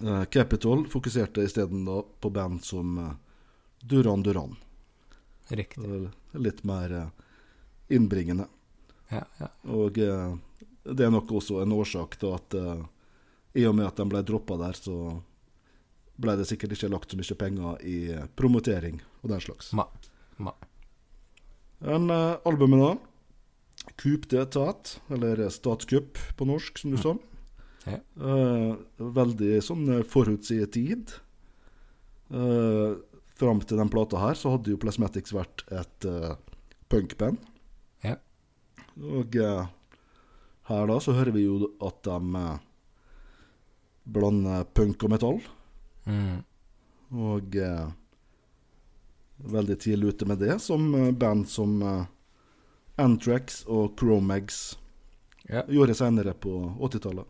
Eh, 0.00 0.24
Capitol 0.24 0.86
fokuserte 0.88 1.42
isteden 1.42 2.02
på 2.20 2.30
band 2.30 2.64
som 2.64 2.98
eh, 2.98 3.12
Duran 3.80 4.22
Duran. 4.22 4.56
Riktig. 5.48 5.84
Eh, 5.84 6.10
Litt 6.32 6.64
mer 6.64 6.92
eh, 6.92 7.08
innbringende. 7.88 8.46
Ja, 9.08 9.24
ja. 9.38 9.48
Og 9.72 9.98
eh, 9.98 10.36
det 10.84 11.04
er 11.04 11.10
nok 11.10 11.32
også 11.32 11.62
en 11.62 11.72
årsak 11.72 12.18
til 12.20 12.36
at 12.36 12.54
eh, 12.54 12.84
i 13.58 13.66
og 13.66 13.74
med 13.74 13.88
at 13.88 13.98
de 13.98 14.06
ble 14.06 14.22
droppa 14.22 14.58
der, 14.60 14.76
så 14.76 15.18
ble 16.18 16.34
det 16.38 16.46
sikkert 16.50 16.76
ikke 16.76 16.90
lagt 16.92 17.10
så 17.10 17.18
mye 17.18 17.38
penger 17.40 17.82
i 17.86 17.98
eh, 18.14 18.28
promotering 18.36 19.00
og 19.22 19.32
den 19.32 19.42
slags. 19.42 19.72
Ma. 19.74 19.88
Ma. 20.38 20.54
En 21.78 22.10
uh, 22.10 22.38
albumet 22.46 22.80
da 22.82 22.88
Coup 23.96 24.26
d'etat, 24.28 24.98
eller 25.14 25.48
statskupp 25.50 26.20
på 26.36 26.46
norsk, 26.48 26.78
som 26.78 26.92
du 26.92 27.00
sa. 27.00 27.16
Ja. 27.88 27.98
Uh, 28.20 28.76
veldig 28.98 29.58
sånn 29.64 29.86
eh, 29.96 30.66
tid. 30.68 31.14
Uh, 32.28 32.98
Fram 33.38 33.60
til 33.62 33.78
den 33.78 33.90
plata 33.90 34.18
her 34.18 34.34
så 34.34 34.56
hadde 34.56 34.72
jo 34.72 34.80
Plasmatics 34.82 35.30
vært 35.30 35.62
et 35.70 36.06
uh, 36.10 36.34
punkband. 36.90 37.38
Ja. 38.02 38.16
Og 38.98 39.36
uh, 39.38 39.68
her 40.66 40.90
da 40.90 40.96
så 40.98 41.14
hører 41.14 41.36
vi 41.36 41.44
jo 41.44 41.68
at 41.86 42.02
de 42.08 42.18
uh, 42.34 42.58
blander 44.10 44.66
punk 44.74 45.06
og 45.06 45.14
metall. 45.14 45.38
Mm. 46.08 46.42
Og 47.14 47.56
veldig 49.52 49.76
tidlig 49.80 50.14
ute 50.14 50.26
med 50.28 50.40
det, 50.42 50.54
som 50.64 50.88
band 51.20 51.46
som 51.48 51.76
Anthrax 52.98 53.62
og 53.70 53.94
Chromags 54.00 54.76
Ja. 55.48 55.62
gjorde 55.70 55.94
senere 55.96 56.34
på 56.36 56.50
80-tallet. 56.82 57.24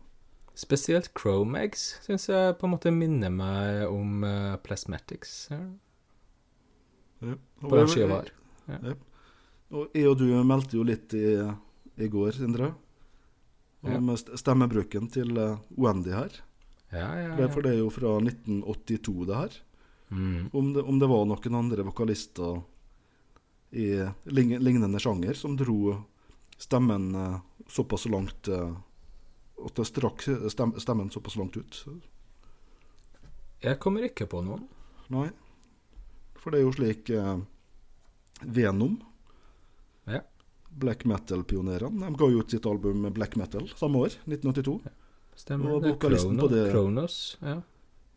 Spesielt 0.59 1.11
Chromags 1.15 1.93
syns 2.03 2.25
jeg 2.27 2.57
på 2.59 2.67
en 2.67 2.73
måte 2.73 2.91
minner 2.91 3.31
meg 3.31 3.85
om 3.87 4.23
uh, 4.27 4.57
Plasmatics. 4.65 5.47
Ja. 5.53 5.61
På 7.61 7.75
den 7.75 7.87
skiva 7.91 8.21
her. 8.21 8.29
Ja. 8.69 8.93
Og 9.75 9.93
jeg 9.95 10.09
og 10.09 10.17
du 10.19 10.27
meldte 10.47 10.77
jo 10.79 10.83
litt 10.87 11.13
i, 11.15 11.23
i 12.01 12.07
går, 12.11 12.31
Sindre, 12.37 12.71
om 13.85 14.11
st- 14.15 14.35
stemmebruken 14.39 15.07
til 15.13 15.37
eh, 15.37 15.57
Wendy 15.77 16.11
her. 16.15 16.33
Ja, 16.91 17.05
ja, 17.21 17.33
ja. 17.37 17.47
For 17.53 17.61
det 17.63 17.75
er 17.75 17.81
jo 17.83 17.89
fra 17.93 18.15
1982, 18.23 19.27
det 19.29 19.35
her. 19.37 19.57
Mm. 20.09 20.49
Om 20.57 20.71
det, 20.73 20.83
om 20.89 20.97
det 20.99 21.09
var 21.11 21.27
noen 21.29 21.55
andre 21.59 21.85
vokalister 21.85 22.63
i 23.71 23.87
lignende 24.25 24.99
sjanger 24.99 25.33
som 25.37 25.57
dro 25.57 25.95
stemmen 26.57 27.15
eh, 27.15 27.35
såpass 27.69 28.05
langt 28.09 28.47
eh, 28.47 28.71
At 29.65 29.75
det 29.75 29.85
strakk 29.85 30.23
stemmen 30.79 31.09
såpass 31.11 31.35
langt 31.35 31.57
ut. 31.59 31.83
Jeg 33.59 33.79
kommer 33.83 34.05
ikke 34.07 34.23
på 34.31 34.39
noen. 34.45 34.61
Nei. 35.11 35.25
For 36.39 36.51
det 36.53 36.61
er 36.61 36.63
jo 36.63 36.71
slik 36.77 37.09
eh, 37.11 37.41
Venom 38.41 38.95
Ja. 40.07 40.21
Black 40.69 41.03
metal-pionerene. 41.05 42.07
De 42.07 42.15
ga 42.21 42.29
ut 42.31 42.51
sitt 42.55 42.65
album 42.65 43.09
Black 43.13 43.35
Metal 43.35 43.67
samme 43.75 44.05
år, 44.05 44.15
1982. 44.29 44.77
Stemmer. 45.35 45.73
Og 45.75 45.83
det 45.83 45.89
er 45.89 45.93
vokalisten 45.97 46.39
på 46.39 46.47
det- 46.53 46.71
Kronos. 46.71 47.37
Ja. 47.41 47.57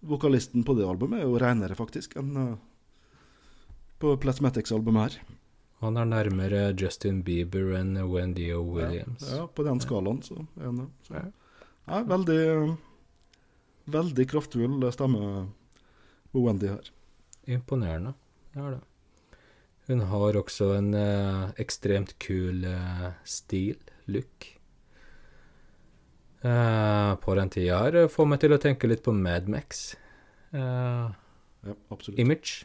Vokalisten 0.03 0.65
på 0.67 0.75
det 0.79 0.87
albumet 0.87 1.21
er 1.23 1.27
jo 1.27 1.39
renere, 1.39 1.75
faktisk, 1.79 2.17
enn 2.19 2.37
uh, 2.37 2.57
på 4.03 4.17
Plasmatics-albumet 4.19 5.03
her. 5.03 5.19
Han 5.83 5.97
er 5.99 6.07
nærmere 6.07 6.63
Justin 6.79 7.23
Bieber 7.27 7.73
enn 7.81 7.97
Wendy 8.07 8.53
O. 8.55 8.63
Williams. 8.77 9.25
Ja, 9.33 9.47
på 9.51 9.65
den 9.67 9.81
skalaen, 9.83 10.21
så 10.23 10.37
er 10.61 10.69
han 10.69 10.77
det. 10.85 10.89
Ja. 11.11 11.25
Ja, 11.91 12.03
veldig 12.07 12.39
Veldig 13.93 14.25
kraftfull 14.31 14.85
stemme 14.95 15.49
på 16.31 16.43
Wendy 16.45 16.69
her. 16.71 16.91
Imponerende. 17.51 18.13
Det 18.55 18.63
er 18.63 18.77
det. 18.77 18.83
Hun 19.89 20.05
har 20.07 20.37
også 20.39 20.69
en 20.77 20.93
eh, 20.95 21.49
ekstremt 21.59 22.13
kul 22.23 22.63
eh, 22.71 23.09
stil, 23.27 23.81
look. 24.07 24.47
Eh, 26.47 27.11
på 27.23 27.35
den 27.39 27.51
tida 27.51 27.81
her 27.83 28.07
får 28.11 28.31
meg 28.31 28.41
til 28.43 28.55
å 28.55 28.61
tenke 28.63 28.87
litt 28.91 29.03
på 29.03 29.15
Mad 29.15 29.51
Max. 29.51 29.97
Eh, 30.55 31.11
Ja, 31.63 31.75
absolutt. 31.95 32.19
Image. 32.19 32.65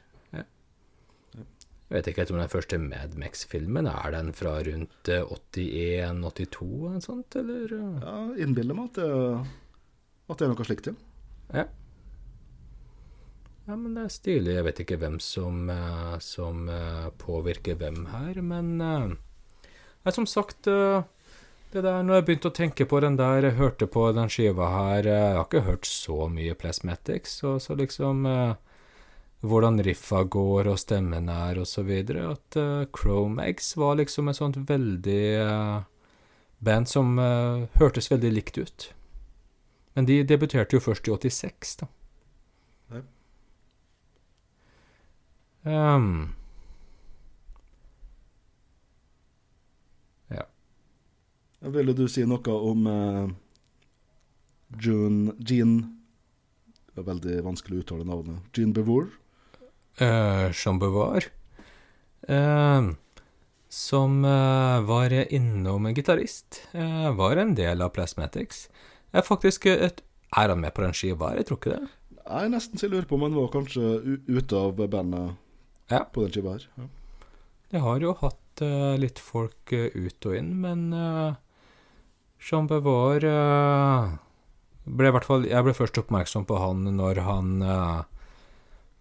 Jeg 1.88 1.96
vet 1.96 2.08
ikke 2.12 2.22
helt 2.24 2.32
om 2.36 2.40
den 2.42 2.52
første 2.52 2.78
Mad 2.84 3.14
Max-filmen 3.20 3.88
er 3.88 4.12
den 4.12 4.34
fra 4.36 4.58
rundt 4.68 5.12
eh, 5.14 5.24
81-82 5.24 6.68
eller 6.90 7.04
sånt, 7.06 7.38
eller? 7.40 7.76
eh? 7.78 8.00
Ja, 8.04 8.16
innbiller 8.44 8.76
meg 8.76 8.90
at 8.92 9.00
det, 9.00 9.12
at 10.28 10.42
det 10.42 10.48
er 10.48 10.52
noe 10.52 10.68
slikt, 10.68 10.90
ja. 10.92 10.98
Ja. 11.56 11.68
Ja, 13.68 13.76
men 13.76 13.96
det 13.96 14.04
er 14.06 14.12
stilig. 14.12 14.54
Jeg 14.56 14.66
vet 14.68 14.82
ikke 14.84 15.00
hvem 15.00 15.16
som, 15.24 15.64
eh, 15.72 16.18
som 16.24 16.68
eh, 16.72 17.08
påvirker 17.24 17.80
hvem 17.80 18.06
her, 18.12 18.42
men 18.44 18.76
ja, 20.08 20.12
som 20.16 20.28
sagt 20.28 20.68
eh, 20.72 21.04
det 21.74 21.82
der, 21.84 22.04
Når 22.04 22.16
jeg 22.16 22.26
begynte 22.28 22.48
å 22.48 22.56
tenke 22.56 22.86
på 22.88 23.00
den 23.04 23.18
der, 23.20 23.44
jeg 23.44 23.58
hørte 23.58 23.88
på 23.92 24.06
den 24.16 24.30
skiva 24.32 24.70
her 24.72 25.08
eh, 25.08 25.24
Jeg 25.32 25.36
har 25.36 25.48
ikke 25.50 25.66
hørt 25.66 25.88
så 25.90 26.28
mye 26.32 26.56
Plasmatics, 26.56 27.40
så, 27.42 27.58
så 27.60 27.76
liksom 27.76 28.24
eh, 28.26 28.54
Hvordan 29.46 29.78
riffa 29.86 30.24
går 30.24 30.68
og 30.72 30.80
stemmen 30.82 31.30
er 31.30 31.60
og 31.62 31.68
så 31.70 31.84
videre. 31.86 32.32
At 32.34 32.58
uh, 32.58 32.88
Chromex 32.90 33.76
var 33.78 34.00
liksom 34.00 34.32
et 34.32 34.40
sånt 34.40 34.58
veldig 34.70 35.26
uh, 35.46 35.84
band 36.60 36.90
som 36.90 37.20
uh, 37.22 37.68
hørtes 37.78 38.10
veldig 38.12 38.32
likt 38.34 38.58
ut. 38.58 38.88
Men 39.94 40.10
de 40.10 40.24
debuterte 40.26 40.78
jo 40.78 40.82
først 40.82 41.08
i 41.08 41.14
86, 41.14 41.76
da. 41.84 41.92
Ja. 45.68 46.00
ja. 50.32 50.44
Ville 51.60 51.94
du 51.98 52.06
si 52.08 52.24
noe 52.30 52.58
om 52.72 52.86
uh, 52.88 53.28
June 54.80 55.34
Jean 55.40 55.80
Det 56.96 57.04
veldig 57.06 57.42
vanskelig 57.46 57.82
å 57.82 57.84
uttale 57.84 58.08
navnet. 58.08 58.46
Jean 58.56 58.72
Bevour. 58.74 59.10
Eh, 60.02 60.48
Jean 60.54 60.80
Beauvoir, 60.82 61.28
eh, 62.28 62.90
som 63.70 64.20
uh, 64.26 64.80
var 64.88 65.12
innom 65.12 65.86
en 65.86 65.96
gitarist, 65.96 66.62
uh, 66.74 67.12
var 67.18 67.38
en 67.38 67.54
del 67.58 67.82
av 67.84 67.92
Plasmatics. 67.96 68.68
Er 69.12 69.26
faktisk 69.28 69.66
et 69.70 70.02
Er 70.36 70.50
han 70.50 70.60
med 70.60 70.74
på 70.76 70.84
den 70.84 70.96
skiva? 70.96 71.34
Jeg 71.36 71.48
tror 71.48 71.58
ikke 71.60 71.76
det. 71.76 71.90
Jeg 72.28 72.46
er 72.46 72.50
nesten 72.52 72.80
så 72.80 72.88
jeg 72.88 72.92
lurer 72.92 73.08
på 73.08 73.16
om 73.16 73.24
han 73.24 73.36
var 73.38 73.52
kanskje 73.54 74.18
ute 74.28 74.56
av 74.60 74.76
bandet 74.76 75.36
Ja. 75.90 76.04
på 76.04 76.26
den 76.26 76.32
skiva 76.32 76.58
her. 76.58 76.66
Ja. 76.76 76.88
De 77.72 77.80
har 77.84 78.00
jo 78.04 78.14
hatt 78.22 78.62
eh, 78.64 78.96
litt 79.00 79.20
folk 79.20 79.72
eh, 79.76 79.92
ut 79.96 80.28
og 80.28 80.36
inn, 80.36 80.54
men 80.64 80.94
uh, 80.94 81.36
Jean 82.40 82.68
eh, 82.72 84.12
ble 84.88 85.10
i 85.10 85.12
hvert 85.16 85.28
fall 85.28 85.48
Jeg 85.48 85.66
ble 85.66 85.74
først 85.76 85.98
oppmerksom 86.00 86.46
på 86.48 86.60
han 86.62 86.86
når 86.96 87.24
han 87.26 87.62
eh, 87.62 88.04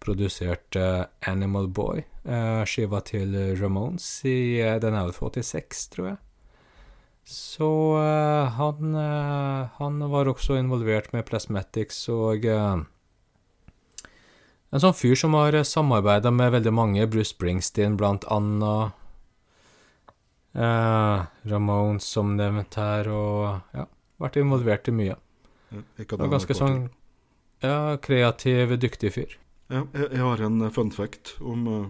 produserte 0.07 0.85
Animal 1.27 1.67
Boy, 1.69 2.05
eh, 2.25 2.63
skiva 2.71 3.03
til 3.05 3.35
Ramones 3.59 4.07
i 4.29 4.63
uh, 4.63 4.79
Den 4.83 4.95
er 4.95 5.09
vel 5.09 5.17
fra 5.17 5.33
86, 5.35 5.89
tror 5.97 6.09
jeg. 6.13 6.21
Så 7.27 7.99
eh, 7.99 8.49
han, 8.55 8.95
eh, 8.95 9.67
han 9.77 10.11
var 10.11 10.29
også 10.31 10.61
involvert 10.61 11.11
med 11.11 11.27
Plasmatics 11.27 12.05
og 12.15 12.45
eh, 12.47 12.85
en 14.71 14.83
sånn 14.83 14.95
fyr 14.95 15.19
som 15.19 15.35
har 15.35 15.57
samarbeida 15.67 16.31
med 16.31 16.53
veldig 16.55 16.73
mange, 16.75 17.09
Bruce 17.11 17.33
Springsteen 17.33 17.97
blant 17.99 18.27
anna. 18.31 18.93
Eh, 20.55 21.27
Ramones 21.51 22.07
som 22.07 22.37
nevnt 22.39 22.79
her, 22.79 23.11
og 23.11 23.75
ja, 23.75 23.89
vært 24.23 24.39
involvert 24.43 24.91
i 24.91 24.95
mye. 24.95 25.19
Kan 26.07 26.31
ganske 26.31 26.55
sånn 26.55 26.79
ja, 27.65 27.97
kreativ, 28.03 28.77
dyktig 28.79 29.15
fyr. 29.19 29.35
Jeg, 29.73 29.87
jeg 30.01 30.23
har 30.23 30.43
en 30.47 30.61
eh, 30.63 30.73
fun 30.75 30.91
fact 30.95 31.37
om 31.41 31.69
uh, 31.69 31.87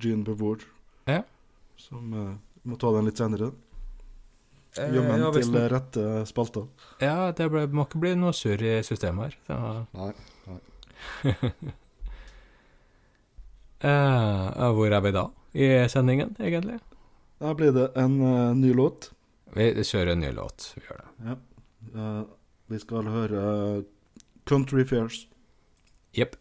Jean 0.00 0.24
Bevour. 0.24 0.64
Ja. 1.08 1.22
Som 1.78 2.12
uh, 2.14 2.34
må 2.68 2.76
ta 2.80 2.92
den 2.96 3.08
litt 3.08 3.20
senere. 3.20 3.52
Eh, 4.76 4.94
Gjemme 4.94 5.12
den 5.12 5.20
ja, 5.24 5.32
til 5.34 5.56
eh, 5.56 5.68
rette 5.72 6.26
spalter. 6.28 6.66
ja, 7.02 7.32
det 7.36 7.48
ble, 7.50 7.66
må 7.72 7.82
ikke 7.88 8.00
bli 8.02 8.14
noe 8.18 8.32
surr 8.36 8.62
i 8.62 8.82
systemet 8.86 9.24
her. 9.24 9.34
Så, 9.48 9.54
Nei. 9.98 10.12
eh, 13.90 14.72
hvor 14.76 14.90
er 14.92 15.02
vi 15.06 15.12
da 15.16 15.24
i 15.58 15.70
sendingen, 15.90 16.36
egentlig? 16.38 16.78
Da 17.38 17.54
blir 17.56 17.72
det 17.74 17.86
en 17.98 18.18
uh, 18.20 18.54
ny 18.54 18.72
låt. 18.74 19.12
Vi 19.54 19.70
kjører 19.86 20.12
en 20.12 20.22
ny 20.22 20.32
låt. 20.34 20.72
Vi 20.74 20.82
gjør 20.84 20.98
det. 21.00 21.08
Ja. 21.24 21.34
Uh, 21.94 22.24
vi 22.68 22.78
skal 22.82 23.08
høre 23.08 23.42
Country 24.50 24.84
Fairs. 24.86 25.22
Jepp. 26.14 26.34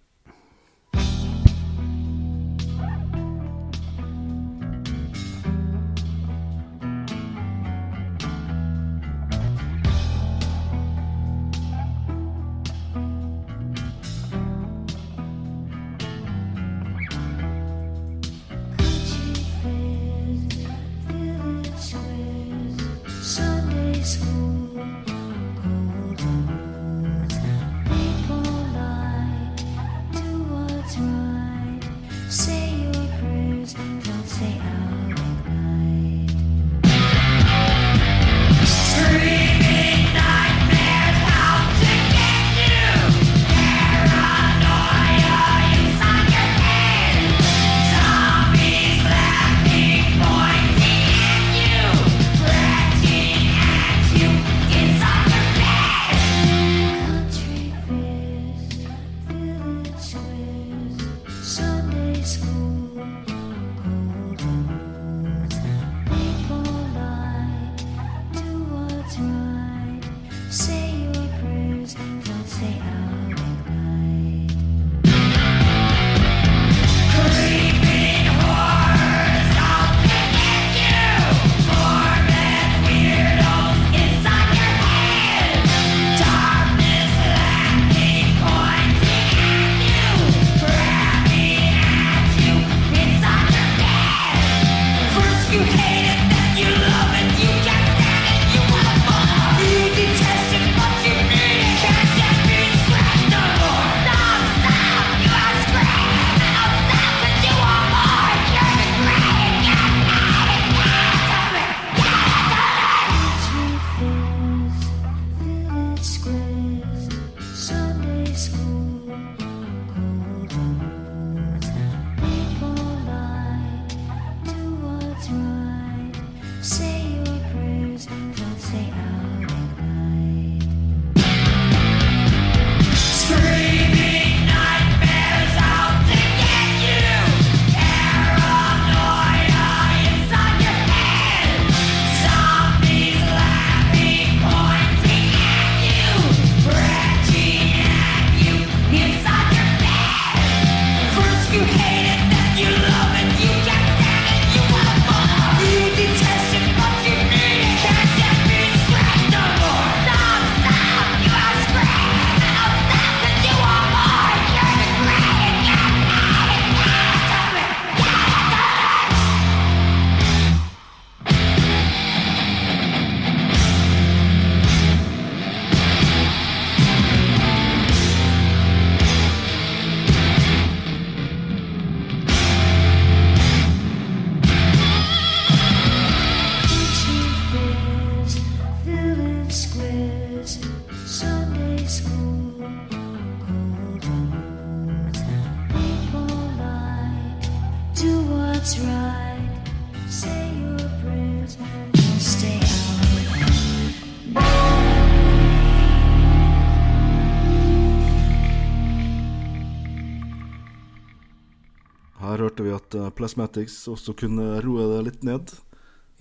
Her 212.22 212.42
hørte 212.44 212.66
vi 212.66 212.74
at 212.76 212.96
uh, 212.98 213.10
Plasmatics 213.14 213.76
også 213.92 214.16
kunne 214.18 214.58
roe 214.66 214.88
det 214.96 215.02
litt 215.08 215.24
ned. 215.28 215.54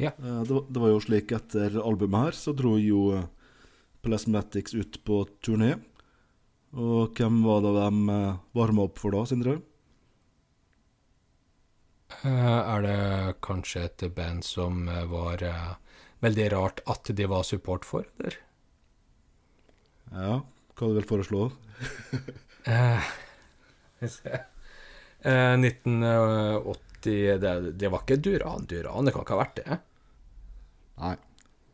Ja. 0.01 0.13
Uh, 0.21 0.43
det, 0.45 0.53
var- 0.53 0.67
det 0.71 0.83
var 0.83 0.93
jo 0.95 1.03
slik 1.07 1.33
etter 1.37 1.79
albumet 1.83 2.29
her, 2.29 2.37
så 2.37 2.53
dro 2.57 2.75
jo 2.81 3.03
uh, 3.17 3.27
Plasmatics 4.05 4.75
ut 4.77 5.01
på 5.09 5.23
turné. 5.45 5.75
Og 6.77 7.17
hvem 7.17 7.41
var 7.47 7.63
det 7.65 7.73
de 7.79 8.19
varma 8.59 8.85
opp 8.89 8.99
for 9.01 9.15
da, 9.17 9.23
Sindre? 9.31 9.57
Eh, 12.25 12.61
er 12.75 12.83
det 12.85 13.37
kanskje 13.45 13.83
et 13.87 14.05
band 14.17 14.45
som 14.47 14.87
eh, 14.89 15.05
var 15.11 15.43
eh, 15.43 15.73
veldig 16.25 16.47
rart 16.55 16.83
at 16.93 17.11
de 17.19 17.27
var 17.31 17.43
support 17.49 17.85
for, 17.89 18.07
eller? 18.19 18.37
Ja, 20.13 20.37
hva 20.77 20.89
du 20.91 20.95
vil 21.01 21.09
foreslå? 21.09 21.47
Eh, 22.67 23.09
skal 23.97 24.07
vi 24.07 24.09
se. 24.13 24.41
Eh, 25.27 25.55
1980 25.59 27.39
det, 27.43 27.53
det 27.81 27.89
var 27.91 28.03
ikke 28.05 28.17
Duran 28.23 28.67
Duran, 28.71 29.05
det 29.07 29.13
kan 29.15 29.25
ikke 29.27 29.35
ha 29.37 29.41
vært 29.45 29.59
det? 29.61 29.79
Nei. 31.03 31.15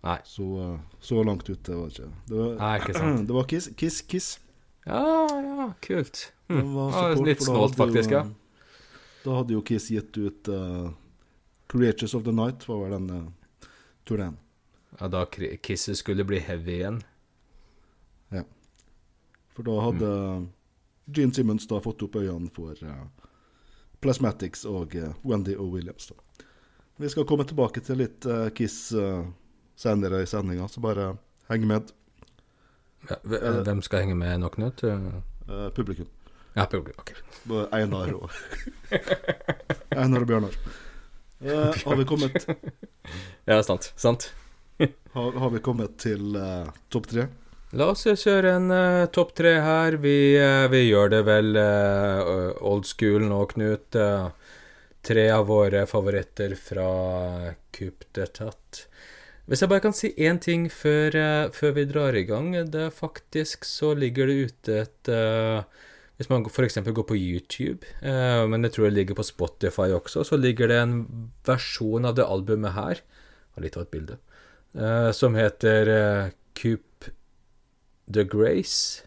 Nei. 0.02 0.16
Så, 0.26 0.44
uh, 0.58 0.78
så 1.00 1.22
langt 1.24 1.46
ute 1.48 1.76
var 1.78 1.88
det 1.92 1.94
ikke. 2.02 2.08
Det 2.28 2.38
var, 2.40 2.54
Nei, 2.58 2.72
ikke 2.80 2.94
sant. 2.98 3.20
det 3.28 3.36
var 3.36 3.46
Kiss, 3.52 3.68
Kiss, 3.78 4.00
Kiss. 4.10 4.30
Ja, 4.88 5.02
ja, 5.30 5.66
kult. 5.84 6.24
Var 6.50 6.96
Ja, 6.96 7.04
litt 7.22 7.44
snålt, 7.44 7.76
faktisk, 7.78 8.10
ja. 8.16 8.24
uh, 8.26 8.32
Da 9.22 9.36
hadde 9.38 9.54
jo 9.54 9.62
Kiss 9.62 9.86
gitt 9.94 10.16
ut 10.18 10.48
uh, 10.50 10.90
'Creatures 11.70 12.16
of 12.18 12.24
the 12.26 12.32
Night', 12.34 12.66
var 12.68 12.82
vel 12.82 12.96
den 12.96 13.10
uh, 13.14 13.68
turneen. 14.04 14.34
Ja, 14.98 15.08
da 15.08 15.22
Kisset 15.30 15.96
skulle 15.96 16.24
bli 16.28 16.40
heavy 16.44 16.74
igjen. 16.82 16.98
Ja. 18.34 18.42
For 19.54 19.62
da 19.70 19.78
hadde 19.86 20.10
Mm. 20.12 20.48
Gene 21.12 21.34
Simmons 21.34 21.64
da 21.70 21.78
fått 21.82 22.02
opp 22.04 22.14
øynene 22.20 22.50
for 22.54 22.76
uh, 22.84 23.06
Plasmatics 24.02 24.64
og 24.68 24.96
uh, 24.98 25.12
Wendy 25.22 25.54
O. 25.56 25.68
Williams. 25.72 26.10
da. 26.10 26.46
Vi 27.02 27.08
skal 27.08 27.26
komme 27.26 27.46
tilbake 27.48 27.80
til 27.80 28.02
litt 28.02 28.26
uh, 28.28 28.48
Kiss 28.54 28.92
uh, 28.92 29.22
senere 29.78 30.22
i 30.22 30.26
sendinga, 30.26 30.68
så 30.68 30.82
bare 30.84 31.12
heng 31.48 31.66
med, 31.66 31.92
Ja, 33.08 33.16
eh, 33.24 33.62
Hvem 33.66 33.80
skal 33.82 34.04
henge 34.04 34.14
med 34.14 34.38
nå, 34.40 34.48
Knut? 34.54 34.84
Eh, 34.86 35.70
publikum. 35.74 36.06
Ja, 36.54 36.66
publikum. 36.70 37.00
Ok. 37.02 37.14
Både 37.48 37.64
Einar 37.74 38.12
og 38.14 38.30
Einar 39.98 40.22
og 40.22 40.28
Bjørnar. 40.30 40.58
Uh, 41.42 41.72
har, 41.74 41.96
vi 41.98 42.04
kommet, 42.06 42.44
Ja, 43.50 43.56
sant. 43.66 43.88
Sant. 43.98 44.28
har, 45.16 45.38
har 45.42 45.50
vi 45.50 45.58
kommet 45.58 45.96
til 45.98 46.36
uh, 46.38 46.68
topp 46.94 47.08
tre? 47.10 47.26
La 47.72 47.86
oss 47.88 48.04
kjøre 48.04 48.50
en 48.58 48.68
uh, 48.68 49.08
topp 49.08 49.30
tre 49.38 49.54
her. 49.64 49.94
Vi, 50.02 50.36
uh, 50.36 50.68
vi 50.68 50.82
gjør 50.90 51.08
det 51.14 51.20
vel 51.24 51.56
uh, 51.56 52.50
old 52.68 52.84
school 52.84 53.24
nå, 53.30 53.38
Knut. 53.54 53.96
Tre 55.02 55.22
av 55.32 55.46
våre 55.48 55.86
favoritter 55.88 56.52
fra 56.60 56.88
Coup 57.72 58.04
d'etat. 58.12 58.82
Hvis 59.48 59.64
jeg 59.64 59.72
bare 59.72 59.82
kan 59.82 59.96
si 59.96 60.12
én 60.20 60.36
ting 60.38 60.68
før, 60.70 61.16
før 61.56 61.72
vi 61.78 61.86
drar 61.88 62.14
i 62.14 62.26
gang. 62.28 62.52
Det 62.70 62.84
er 62.86 62.94
faktisk 62.94 63.64
så 63.66 63.90
ligger 63.98 64.28
det 64.28 64.36
ute 64.52 64.76
et 64.84 65.10
Hvis 66.20 66.30
man 66.30 66.46
f.eks. 66.46 66.78
går 66.78 67.08
på 67.08 67.18
YouTube, 67.18 67.82
men 68.00 68.62
jeg 68.62 68.76
tror 68.76 68.86
det 68.86 68.94
ligger 69.00 69.18
på 69.18 69.26
Spotify 69.26 69.90
også, 69.90 70.22
så 70.22 70.38
ligger 70.38 70.70
det 70.70 70.78
en 70.78 70.94
versjon 71.48 72.06
av 72.06 72.14
det 72.14 72.28
albumet 72.28 72.76
her. 72.78 73.02
Litt 73.58 73.76
av 73.76 73.88
et 73.88 73.90
bilde. 73.96 74.20
som 75.18 75.34
heter 75.34 76.30
Coup 76.54 76.86
The 78.10 78.24
Grace, 78.24 79.04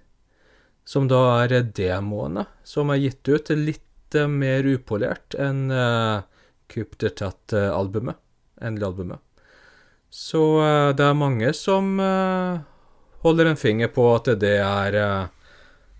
som 0.85 1.09
da 1.09 1.21
er 1.43 1.65
demoene 1.75 2.45
som 2.63 2.91
er 2.93 3.01
gitt 3.01 3.27
ut 3.27 3.51
litt 3.57 4.15
eh, 4.15 4.29
mer 4.29 4.67
upolert 4.69 5.35
enn 5.39 5.67
uh, 5.73 6.23
Coup 6.71 6.95
d'etat-albumet, 6.97 8.17
endelig 8.61 8.87
albumet. 8.87 9.21
Så 10.09 10.41
uh, 10.61 10.95
det 10.95 11.03
er 11.03 11.17
mange 11.17 11.51
som 11.53 11.97
uh, 11.99 12.61
holder 13.25 13.51
en 13.51 13.59
finger 13.59 13.91
på 13.93 14.07
at 14.15 14.31
det 14.41 14.55
er 14.63 14.95
uh, 14.95 15.51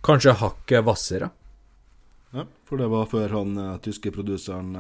kanskje 0.06 0.38
hakket 0.40 0.86
hvassere. 0.88 1.30
Ja, 2.32 2.48
for 2.64 2.82
det 2.82 2.88
var 2.94 3.12
før 3.12 3.36
han 3.36 3.60
tyske 3.84 4.14
produseren 4.16 4.74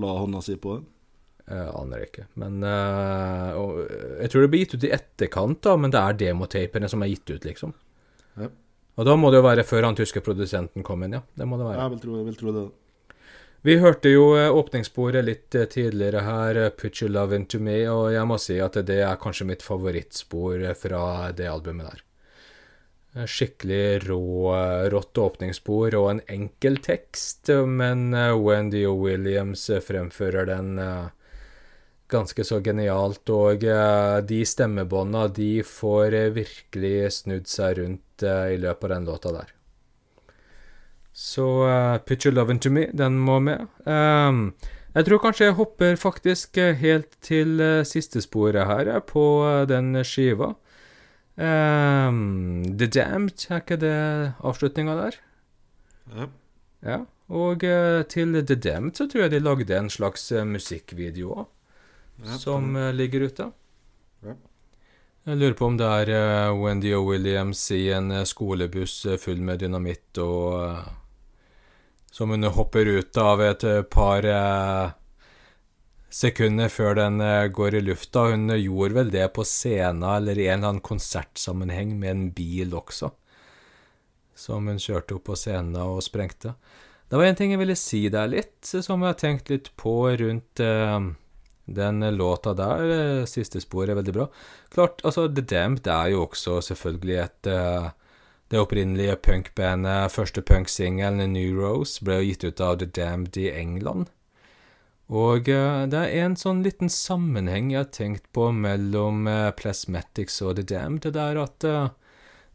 la 0.00 0.16
hånda 0.18 0.42
si 0.44 0.56
på 0.60 0.78
det. 0.78 0.93
Jeg 1.44 1.72
aner 1.76 2.04
ikke. 2.06 2.22
Men 2.40 2.62
uh, 2.64 3.50
og, 3.60 3.80
eh, 3.84 4.20
Jeg 4.22 4.32
tror 4.32 4.44
det 4.44 4.50
blir 4.52 4.62
gitt 4.62 4.76
ut 4.78 4.86
i 4.88 4.92
etterkant, 4.96 5.58
da, 5.66 5.74
men 5.76 5.92
det 5.92 6.00
er 6.00 6.20
demotapene 6.22 6.88
som 6.88 7.02
er 7.04 7.10
gitt 7.12 7.34
ut, 7.34 7.44
liksom. 7.44 7.74
Ja. 8.40 8.48
Og 8.94 9.08
da 9.08 9.16
må 9.18 9.28
det 9.28 9.42
jo 9.42 9.48
være 9.48 9.66
før 9.66 9.90
han 9.90 9.98
tyske 9.98 10.22
produsenten 10.24 10.86
kom 10.86 11.04
inn, 11.04 11.18
ja. 11.18 11.20
Det 11.36 11.46
må 11.48 11.58
det 11.60 11.66
være. 11.68 11.82
Jeg 11.82 11.92
vil 11.92 12.00
tro, 12.00 12.16
jeg 12.16 12.28
vil 12.30 12.38
tro 12.40 12.54
det. 12.54 12.64
Vi 13.64 13.74
hørte 13.80 14.10
jo 14.12 14.24
åpningssporet 14.60 15.24
litt 15.24 15.56
tidligere 15.72 16.20
her, 16.24 16.58
'Put 16.70 17.00
Your 17.00 17.12
Love 17.12 17.36
Into 17.36 17.58
Me', 17.58 17.88
og 17.88 18.12
jeg 18.12 18.28
må 18.28 18.36
si 18.40 18.58
at 18.60 18.76
det 18.84 18.98
er 19.00 19.20
kanskje 19.20 19.46
mitt 19.48 19.64
favorittspor 19.64 20.64
fra 20.76 21.32
det 21.32 21.48
albumet 21.48 21.88
der. 21.88 23.24
Skikkelig 23.24 24.04
rå, 24.08 24.52
rått 24.92 25.16
åpningsspor 25.16 25.96
og 25.96 26.10
en 26.10 26.20
enkel 26.28 26.76
tekst, 26.76 27.48
men 27.48 28.12
Wendy 28.12 28.84
og 28.84 29.00
Williams 29.00 29.64
fremfører 29.80 30.48
den 30.50 30.76
ganske 32.12 32.44
så 32.44 32.60
genialt, 32.64 33.28
og 33.32 33.64
eh, 33.64 34.20
de 34.28 34.44
stemmebånda, 34.46 35.28
de 35.36 35.50
får 35.66 36.14
eh, 36.14 36.30
virkelig 36.36 36.96
snudd 37.20 37.50
seg 37.50 37.78
rundt 37.80 38.24
eh, 38.26 38.54
i 38.54 38.62
løpet 38.62 38.90
av 38.90 38.96
den 38.96 39.08
låta 39.08 39.34
der. 39.34 39.54
Så 41.14 41.46
uh, 41.62 41.98
Put 41.98 42.26
Your 42.26 42.34
Love 42.34 42.50
Into 42.50 42.70
Me, 42.70 42.88
den 42.92 43.20
må 43.22 43.38
med. 43.38 43.68
Um, 43.86 44.48
jeg 44.94 45.06
tror 45.06 45.20
kanskje 45.22 45.46
jeg 45.46 45.56
hopper 45.58 45.96
faktisk 45.98 46.58
helt 46.78 47.16
til 47.22 47.58
eh, 47.62 47.86
siste 47.86 48.20
sporet 48.22 48.66
her, 48.66 48.90
på 49.02 49.22
eh, 49.42 49.64
den 49.66 49.96
skiva. 50.06 50.52
Um, 51.34 52.62
The 52.78 52.86
Damned, 52.86 53.46
er 53.50 53.62
ikke 53.62 53.78
det 53.82 53.96
avslutninga 54.38 54.94
der? 55.00 55.18
Ja. 56.14 56.28
Ja. 56.86 57.00
Og 57.34 57.64
til 58.12 58.38
The 58.46 58.54
Damned 58.54 58.98
så 59.00 59.08
tror 59.10 59.24
jeg 59.24 59.32
de 59.32 59.42
lagde 59.42 59.78
en 59.78 59.90
slags 59.90 60.28
musikkvideo 60.46 61.32
òg, 61.32 61.48
Ja, 62.26 62.38
som 62.38 62.76
uh, 62.76 62.92
ligger 62.92 63.20
ute. 63.20 63.50
Ja. 64.24 64.34
Jeg 65.24 65.38
lurer 65.40 65.56
på 65.56 65.68
om 65.70 65.78
det 65.80 65.88
er 65.88 66.10
uh, 66.12 66.56
Wendy 66.60 66.92
og 66.96 67.08
Williams 67.12 67.62
i 67.72 67.86
en 67.96 68.10
eh, 68.12 68.26
skolebuss 68.28 69.06
full 69.20 69.40
med 69.40 69.62
dynamitt 69.64 70.20
og 70.20 70.84
Som 72.12 72.30
hun 72.30 72.44
hopper 72.44 72.86
ut 72.86 73.16
av 73.18 73.40
et 73.42 73.64
par 73.90 74.26
sekunder 76.14 76.68
før 76.70 76.94
den 76.94 77.18
går 77.50 77.74
i 77.74 77.80
lufta. 77.80 78.28
Hun 78.30 78.52
gjorde 78.54 78.94
vel 78.94 79.10
det 79.10 79.32
på 79.34 79.42
scenen 79.42 80.04
eller 80.06 80.38
i 80.38 80.46
en 80.46 80.60
eller 80.60 80.68
annen 80.68 80.84
konsertsammenheng 80.86 81.96
med 81.98 82.10
en 82.10 82.28
bil 82.30 82.76
også. 82.78 83.10
Som 84.38 84.70
hun 84.70 84.78
kjørte 84.78 85.18
opp 85.18 85.26
på 85.26 85.34
scenen 85.34 85.74
og 85.82 86.04
sprengte. 86.06 86.54
Det 87.08 87.18
var 87.18 87.28
en 87.28 87.36
ting 87.38 87.52
jeg 87.52 87.60
ville 87.60 87.76
si 87.78 88.06
der 88.10 88.30
litt, 88.30 88.62
som 88.66 89.02
jeg 89.02 89.10
har 89.12 89.18
tenkt 89.20 89.50
litt 89.52 89.68
på 89.78 89.92
rundt 90.18 90.62
eh, 90.62 91.10
den 91.66 92.16
låta 92.16 92.54
der. 92.54 92.90
eh, 92.90 93.24
Siste 93.24 93.60
spor 93.60 93.88
er 93.88 93.94
veldig 93.94 94.12
bra. 94.12 94.28
Klart, 94.70 95.00
altså, 95.04 95.28
The 95.28 95.42
Damned 95.42 95.86
er 95.86 96.08
jo 96.12 96.26
også 96.26 96.60
selvfølgelig 96.60 97.16
et 97.16 97.46
uh, 97.46 97.90
Det 98.50 98.60
opprinnelige 98.60 99.16
punkbandet, 99.16 100.12
første 100.12 100.42
punksingelen, 100.42 101.32
New 101.32 101.56
Rose, 101.56 102.04
ble 102.04 102.18
jo 102.20 102.26
gitt 102.28 102.44
ut 102.44 102.60
av 102.60 102.78
The 102.78 102.86
Damned 102.86 103.36
i 103.36 103.48
England. 103.50 104.10
Og 105.08 105.48
uh, 105.48 105.86
det 105.88 106.02
er 106.12 106.26
en 106.26 106.36
sånn 106.36 106.62
liten 106.62 106.88
sammenheng 106.92 107.72
jeg 107.72 107.78
har 107.78 107.90
tenkt 107.90 108.28
på 108.32 108.50
mellom 108.52 109.26
uh, 109.26 109.50
Plasmatics 109.56 110.42
og 110.42 110.56
The 110.56 110.62
Damned. 110.62 111.08
Det 111.08 111.20
er 111.20 111.40
at 111.40 111.66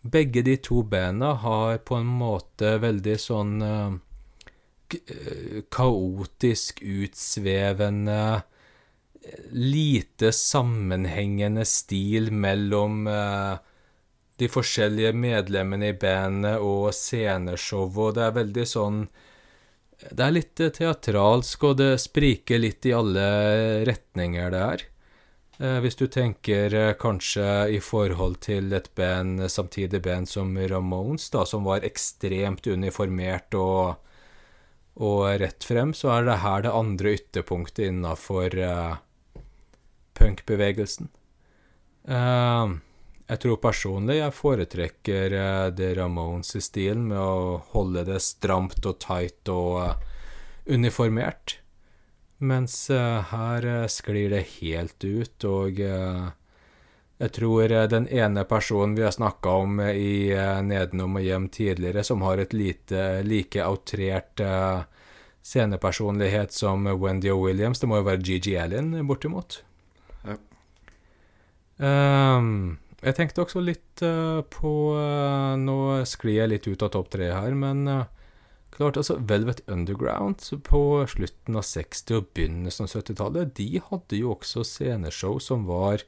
begge 0.01 0.41
de 0.45 0.55
to 0.57 0.83
banda 0.83 1.33
har 1.41 1.81
på 1.83 1.97
en 1.97 2.07
måte 2.21 2.77
veldig 2.79 3.17
sånn 3.19 3.59
kaotisk, 5.69 6.79
utsvevende 6.81 8.21
lite 9.51 10.31
sammenhengende 10.31 11.65
stil 11.65 12.31
mellom 12.31 13.07
eh, 13.07 13.55
de 14.39 14.47
forskjellige 14.47 15.13
medlemmene 15.13 15.91
i 15.91 15.97
bandet 15.99 16.63
og 16.63 16.93
sceneshow, 16.95 17.89
og 17.89 18.15
det 18.17 18.23
er 18.27 18.37
veldig 18.37 18.67
sånn 18.67 19.01
Det 19.99 20.23
er 20.23 20.31
litt 20.31 20.61
eh, 20.63 20.71
teatralsk, 20.71 21.65
og 21.67 21.79
det 21.81 21.91
spriker 21.99 22.61
litt 22.61 22.87
i 22.87 22.95
alle 22.95 23.25
retninger, 23.89 24.53
det. 24.53 24.85
Eh, 25.59 25.79
hvis 25.83 25.99
du 25.99 26.05
tenker 26.07 26.73
eh, 26.73 26.93
kanskje 26.95 27.49
i 27.75 27.81
forhold 27.83 28.39
til 28.45 28.71
et 28.73 28.87
band, 28.95 29.43
samtidig 29.51 29.99
band 30.05 30.31
som 30.31 30.55
Ramones, 30.55 31.27
da, 31.33 31.43
som 31.43 31.67
var 31.67 31.83
ekstremt 31.83 32.67
uniformert 32.67 33.59
og 33.59 34.05
og 34.99 35.21
rett 35.39 35.63
frem, 35.63 35.93
så 35.95 36.11
er 36.11 36.25
det 36.27 36.41
her 36.43 36.65
det 36.65 36.75
andre 36.75 37.13
ytterpunktet 37.15 37.85
innafor 37.87 38.55
uh, 38.59 38.97
punkbevegelsen. 40.19 41.09
Uh, 42.09 42.77
jeg 43.29 43.41
tror 43.43 43.57
personlig 43.63 44.19
jeg 44.19 44.35
foretrekker 44.35 45.33
uh, 45.39 45.67
det 45.71 45.95
Ramones-stilen 45.99 47.07
med 47.11 47.19
å 47.23 47.57
holde 47.73 48.05
det 48.07 48.21
stramt 48.25 48.85
og 48.85 49.01
tight 49.03 49.51
og 49.53 49.81
uh, 49.81 50.13
uniformert. 50.69 51.59
Mens 52.39 52.89
eh, 52.89 53.21
her 53.33 53.65
eh, 53.67 53.87
sklir 53.91 54.29
det 54.31 54.45
helt 54.61 55.03
ut, 55.03 55.43
og 55.43 55.79
eh, 55.83 56.29
jeg 57.19 57.33
tror 57.35 57.67
eh, 57.67 57.87
den 57.91 58.07
ene 58.07 58.45
personen 58.47 58.93
vi 58.95 59.03
har 59.03 59.11
snakka 59.11 59.55
om 59.65 59.81
eh, 59.83 59.97
i 59.99 60.13
eh, 60.31 60.61
Nedenom 60.63 61.19
og 61.19 61.25
hjem 61.25 61.49
tidligere, 61.51 62.05
som 62.07 62.23
har 62.23 62.39
et 62.39 62.55
lite, 62.55 63.25
like 63.27 63.59
outrert 63.59 64.39
eh, 64.39 64.85
scenepersonlighet 65.43 66.55
som 66.55 66.87
Wendy 66.87 67.27
og 67.33 67.43
Williams, 67.49 67.83
det 67.83 67.91
må 67.91 67.99
jo 67.99 68.07
være 68.07 68.23
Gigi 68.23 68.55
Allen, 68.55 68.93
bortimot. 69.09 69.65
Ehm, 71.79 72.77
jeg 72.99 73.15
tenkte 73.15 73.45
også 73.45 73.61
litt 73.63 74.01
uh, 74.03 74.43
på 74.51 74.71
uh, 74.91 75.55
Nå 75.55 76.03
sklir 76.09 76.41
jeg 76.41 76.51
litt 76.51 76.65
ut 76.67 76.83
av 76.83 76.91
topp 76.91 77.13
tre 77.15 77.29
her, 77.31 77.55
men 77.55 77.85
uh, 77.87 78.09
klart, 78.75 78.99
altså 78.99 79.15
Velvet 79.23 79.63
Underground 79.71 80.43
på 80.67 80.81
slutten 81.07 81.59
av 81.59 81.63
60- 81.67 82.17
og 82.19 82.31
begynnelsen 82.35 82.87
av 82.87 82.97
70-tallet, 82.97 83.53
de 83.55 83.83
hadde 83.85 84.19
jo 84.19 84.33
også 84.35 84.65
sceneshow 84.67 85.39
som 85.43 85.63
var 85.69 86.03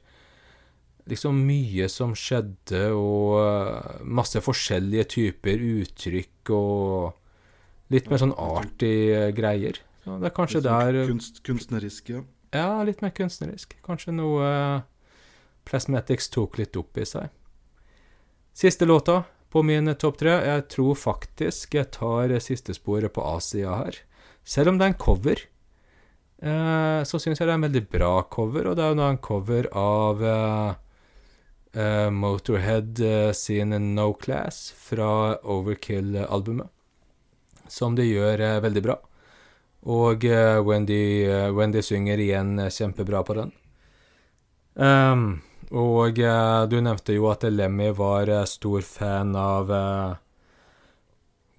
liksom 1.08 1.40
mye 1.48 1.88
som 1.90 2.12
skjedde, 2.14 2.84
og 2.94 4.04
masse 4.06 4.38
forskjellige 4.38 5.08
typer 5.16 5.64
uttrykk 5.82 6.52
og 6.54 7.90
litt 7.90 8.06
mer 8.12 8.22
sånn 8.22 8.36
arty 8.38 8.92
greier. 9.34 9.80
Så 10.04 10.20
det 10.22 10.30
er 10.30 10.36
kanskje 10.36 10.60
Litt 10.60 10.68
sånn 10.68 10.94
der 10.94 11.10
Kunst, 11.10 11.42
kunstnerisk, 11.48 12.12
ja. 12.14 12.22
Ja, 12.54 12.70
litt 12.86 13.02
mer 13.02 13.10
kunstnerisk. 13.16 13.74
Kanskje 13.82 14.14
noe 14.14 14.46
Plasmatics 15.68 16.28
tok 16.32 16.58
litt 16.58 16.76
opp 16.76 16.98
i 16.98 17.06
seg. 17.08 17.30
Siste 18.52 18.86
låta 18.88 19.22
på 19.52 19.62
min 19.62 19.94
topp 19.94 20.18
tre. 20.20 20.34
Jeg 20.46 20.68
tror 20.72 20.98
faktisk 20.98 21.76
jeg 21.76 21.90
tar 21.94 22.32
siste 22.40 22.74
sporet 22.76 23.12
på 23.14 23.24
A-sida 23.24 23.76
her. 23.84 23.98
Selv 24.44 24.72
om 24.72 24.78
det 24.78 24.86
er 24.86 24.92
en 24.94 25.00
cover, 25.00 25.42
eh, 26.42 27.00
så 27.06 27.20
syns 27.20 27.40
jeg 27.40 27.46
det 27.46 27.52
er 27.52 27.60
en 27.60 27.68
veldig 27.68 27.84
bra 27.92 28.14
cover, 28.32 28.68
og 28.68 28.76
det 28.76 28.84
er 28.84 28.94
jo 28.94 28.98
da 28.98 29.10
en 29.12 29.22
cover 29.22 29.68
av 29.78 30.24
eh, 30.26 30.72
eh, 31.78 32.10
Motorhead 32.10 33.00
eh, 33.00 33.30
sin 33.32 33.76
No 33.94 34.12
Class 34.18 34.72
fra 34.76 35.38
Overkill-albumet, 35.42 36.68
som 37.68 37.96
de 37.96 38.08
gjør 38.08 38.40
eh, 38.40 38.60
veldig 38.64 38.84
bra. 38.84 38.98
Og 39.92 40.24
eh, 40.24 40.58
Wendy, 40.62 41.02
Wendy 41.54 41.82
synger 41.82 42.20
igjen 42.22 42.56
kjempebra 42.70 43.22
på 43.26 43.38
den. 43.38 43.54
Ehm, 44.78 45.42
og 45.72 46.18
eh, 46.20 46.62
du 46.68 46.76
nevnte 46.84 47.16
jo 47.16 47.30
at 47.32 47.46
Lemmy 47.48 47.88
var 47.96 48.28
eh, 48.28 48.44
stor 48.48 48.84
fan 48.84 49.32
av 49.38 49.72
eh, 49.72 50.12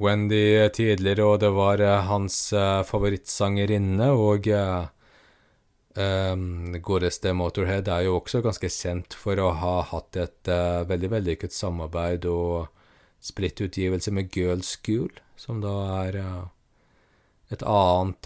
Wendy 0.03 0.69
tidligere, 0.73 1.23
og 1.25 1.39
det 1.43 1.49
var 1.55 1.81
eh, 1.81 2.05
hans 2.09 2.53
eh, 2.53 2.83
favorittsangerinne. 2.87 4.11
Og 4.13 4.47
eh, 4.47 4.85
godeste 6.83 7.33
Motorhead 7.37 7.87
er 7.87 8.01
jo 8.07 8.15
også 8.17 8.41
ganske 8.45 8.69
kjent 8.73 9.13
for 9.13 9.39
å 9.39 9.51
ha 9.61 9.81
hatt 9.91 10.15
et 10.17 10.47
veldig 10.89 11.09
vellykket 11.11 11.53
samarbeid 11.53 12.25
og 12.25 12.67
splittutgivelse 13.21 14.11
med 14.11 14.29
Girls 14.33 14.67
School, 14.73 15.11
som 15.37 15.61
da 15.61 15.99
er 15.99 16.13
et 17.53 17.61
annet 17.61 18.21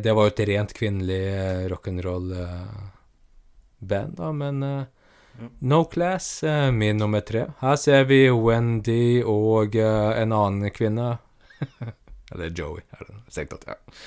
Det 0.00 0.12
var 0.16 0.24
jo 0.24 0.32
et 0.32 0.48
rent 0.48 0.72
kvinnelig 0.72 1.68
rock'n'roll-band, 1.74 4.12
da, 4.16 4.32
men. 4.32 4.88
No 5.58 5.84
Class, 5.84 6.42
eh, 6.42 6.70
min 6.72 6.96
nummer 7.00 7.20
tre. 7.20 7.46
Her 7.60 7.76
ser 7.76 8.04
vi 8.04 8.22
Wendy 8.30 9.22
og 9.24 9.76
eh, 9.76 10.22
en 10.22 10.32
annen 10.36 10.72
kvinne. 10.74 11.14
Eller 12.32 12.50
Joey, 12.54 12.84
er 12.96 13.06
det 13.08 13.18
strengt 13.32 13.54
tatt. 13.56 13.68
Ja. 13.68 14.00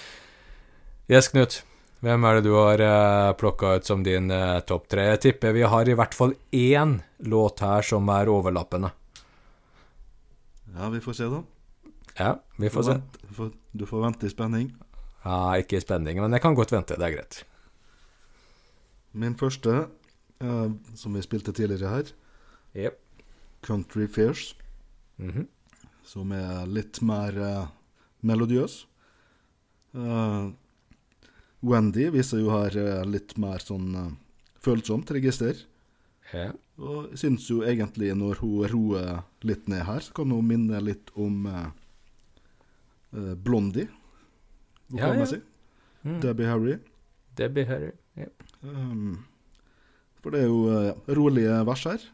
Yes, 1.12 1.30
Knut. 1.34 1.64
Hvem 2.04 2.26
er 2.28 2.36
det 2.36 2.44
du 2.44 2.52
har 2.58 2.82
uh, 2.84 3.34
plukka 3.40 3.78
ut 3.80 3.88
som 3.88 4.02
din 4.04 4.28
uh, 4.32 4.60
topp 4.68 4.90
tre? 4.92 5.06
Jeg 5.14 5.22
tipper 5.24 5.54
vi 5.56 5.64
har 5.64 5.88
i 5.88 5.96
hvert 5.96 6.16
fall 6.16 6.34
én 6.52 6.98
låt 7.32 7.64
her 7.64 7.86
som 7.88 8.10
er 8.12 8.32
overlappende. 8.32 8.90
Ja, 10.74 10.90
vi 10.92 11.00
får 11.04 11.16
se, 11.16 11.30
da. 11.32 11.40
Ja, 12.18 12.32
vi 12.60 12.72
får 12.74 12.88
se. 12.90 12.98
Du 13.22 13.32
får, 13.38 13.54
du 13.72 13.86
får 13.88 14.04
vente 14.04 14.28
i 14.28 14.34
spenning. 14.34 14.68
Ja, 15.24 15.56
ikke 15.62 15.80
i 15.80 15.84
spenning, 15.84 16.20
men 16.20 16.36
jeg 16.36 16.44
kan 16.44 16.58
godt 16.60 16.74
vente. 16.76 16.98
Det 17.00 17.08
er 17.08 17.16
greit. 17.16 17.40
Min 19.16 19.38
første, 19.40 19.86
eh, 20.44 20.72
som 21.00 21.14
vi 21.16 21.22
spilte 21.26 21.54
tidligere 21.56 21.90
her, 21.90 22.12
Yep. 22.76 23.00
Country 23.64 24.08
Fairs, 24.08 24.56
Mhm. 25.20 25.48
som 26.04 26.32
er 26.32 26.66
litt 26.68 27.02
mer 27.02 27.38
eh, 27.40 27.68
melodiøs. 28.24 28.86
Eh, 29.96 30.52
Wendy 31.64 32.10
viser 32.12 32.40
jo 32.42 32.50
her 32.50 32.76
eh, 32.78 33.04
litt 33.06 33.38
mer 33.38 33.60
sånn 33.64 34.18
følsomt 34.60 35.10
register. 35.12 35.56
Ja. 36.34 36.52
Og 36.80 37.12
jeg 37.12 37.20
syns 37.22 37.48
jo 37.50 37.62
egentlig 37.62 38.12
når 38.18 38.40
hun 38.42 38.68
roer 38.72 39.24
litt 39.44 39.68
ned 39.70 39.84
her, 39.86 40.00
så 40.00 40.12
kan 40.14 40.32
hun 40.32 40.48
minne 40.48 40.82
litt 40.82 41.12
om 41.16 41.46
Blondie, 43.44 43.88
Ja, 44.90 44.98
ja. 44.98 45.14
vokalmessig. 45.14 45.42
Mm. 46.04 46.20
Debbie 46.22 46.46
Harry. 46.50 46.78
Debbie 47.36 47.66
Harry. 47.66 47.92
Yep. 48.18 48.44
Um, 48.64 49.26
for 50.24 50.34
det 50.34 50.44
er 50.44 50.52
jo 50.52 50.62
eh, 50.72 51.16
rolige 51.18 51.58
vers 51.68 51.84
her. 51.90 52.06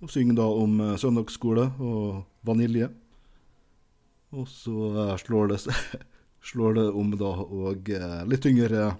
Hun 0.00 0.10
synger 0.10 0.40
da 0.40 0.48
om 0.62 0.80
eh, 0.82 0.96
søndagsskole 1.00 1.68
og 1.78 2.24
vanilje. 2.46 2.90
Og 4.34 4.48
så 4.50 4.90
eh, 5.04 5.14
slår, 5.22 5.54
det, 5.54 5.60
slår 6.50 6.76
det 6.80 6.88
om 7.02 7.14
da 7.20 7.30
og 7.46 7.92
litt 8.30 8.44
tyngre 8.44 8.90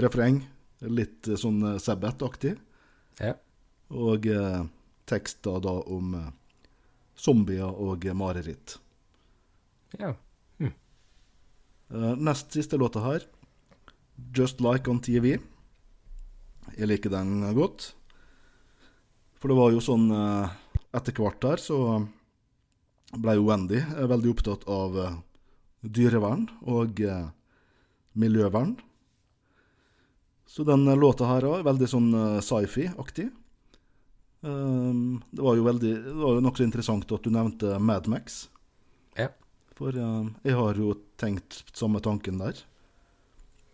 refreng. 0.00 0.40
Litt 0.80 1.28
sånn 1.36 1.76
Sabbath-aktig. 1.82 2.54
Ja. 3.20 3.34
Og 3.92 4.24
tekster 5.10 5.60
da 5.60 5.74
om 5.92 6.14
zombier 7.20 7.68
og 7.68 8.06
mareritt. 8.16 8.78
ja. 10.00 10.14
Eh, 11.90 12.16
nest 12.16 12.52
siste 12.52 12.76
låta 12.76 13.00
her, 13.00 13.22
'Just 14.34 14.60
Like 14.60 14.90
On 14.90 15.00
TV'. 15.00 15.40
Jeg 16.76 16.90
liker 16.90 17.12
den 17.12 17.42
godt. 17.56 17.92
For 19.40 19.48
det 19.48 19.56
var 19.56 19.72
jo 19.72 19.80
sånn 19.82 20.10
eh, 20.12 20.52
Etter 20.96 21.16
hvert 21.16 21.40
der 21.42 21.62
så 21.62 21.78
ble 23.10 23.36
jo 23.38 23.46
Wendy 23.48 23.80
eh, 23.80 24.06
veldig 24.10 24.34
opptatt 24.34 24.66
av 24.70 24.98
eh, 25.00 25.18
dyrevern 25.80 26.44
og 26.68 27.00
miljøvern. 28.20 28.74
Så 30.50 30.66
den 30.68 30.84
låta 30.98 31.28
her 31.30 31.46
er 31.46 31.64
veldig 31.64 31.88
sånn 31.88 32.08
sci-fi-aktig. 32.44 33.30
Um, 34.44 35.22
det 35.30 35.44
var 35.44 35.56
jo 35.58 35.64
veldig 35.66 35.90
Det 36.04 36.12
var 36.16 36.36
jo 36.38 36.42
nokså 36.44 36.64
interessant 36.64 37.12
at 37.12 37.24
du 37.24 37.30
nevnte 37.32 37.78
Mad 37.80 38.10
Max. 38.12 38.42
Ja. 39.16 39.30
For 39.78 39.96
jeg 39.96 40.56
har 40.58 40.76
jo 40.76 40.98
tenkt 41.22 41.62
samme 41.72 42.02
tanken 42.04 42.42
der. 42.42 42.60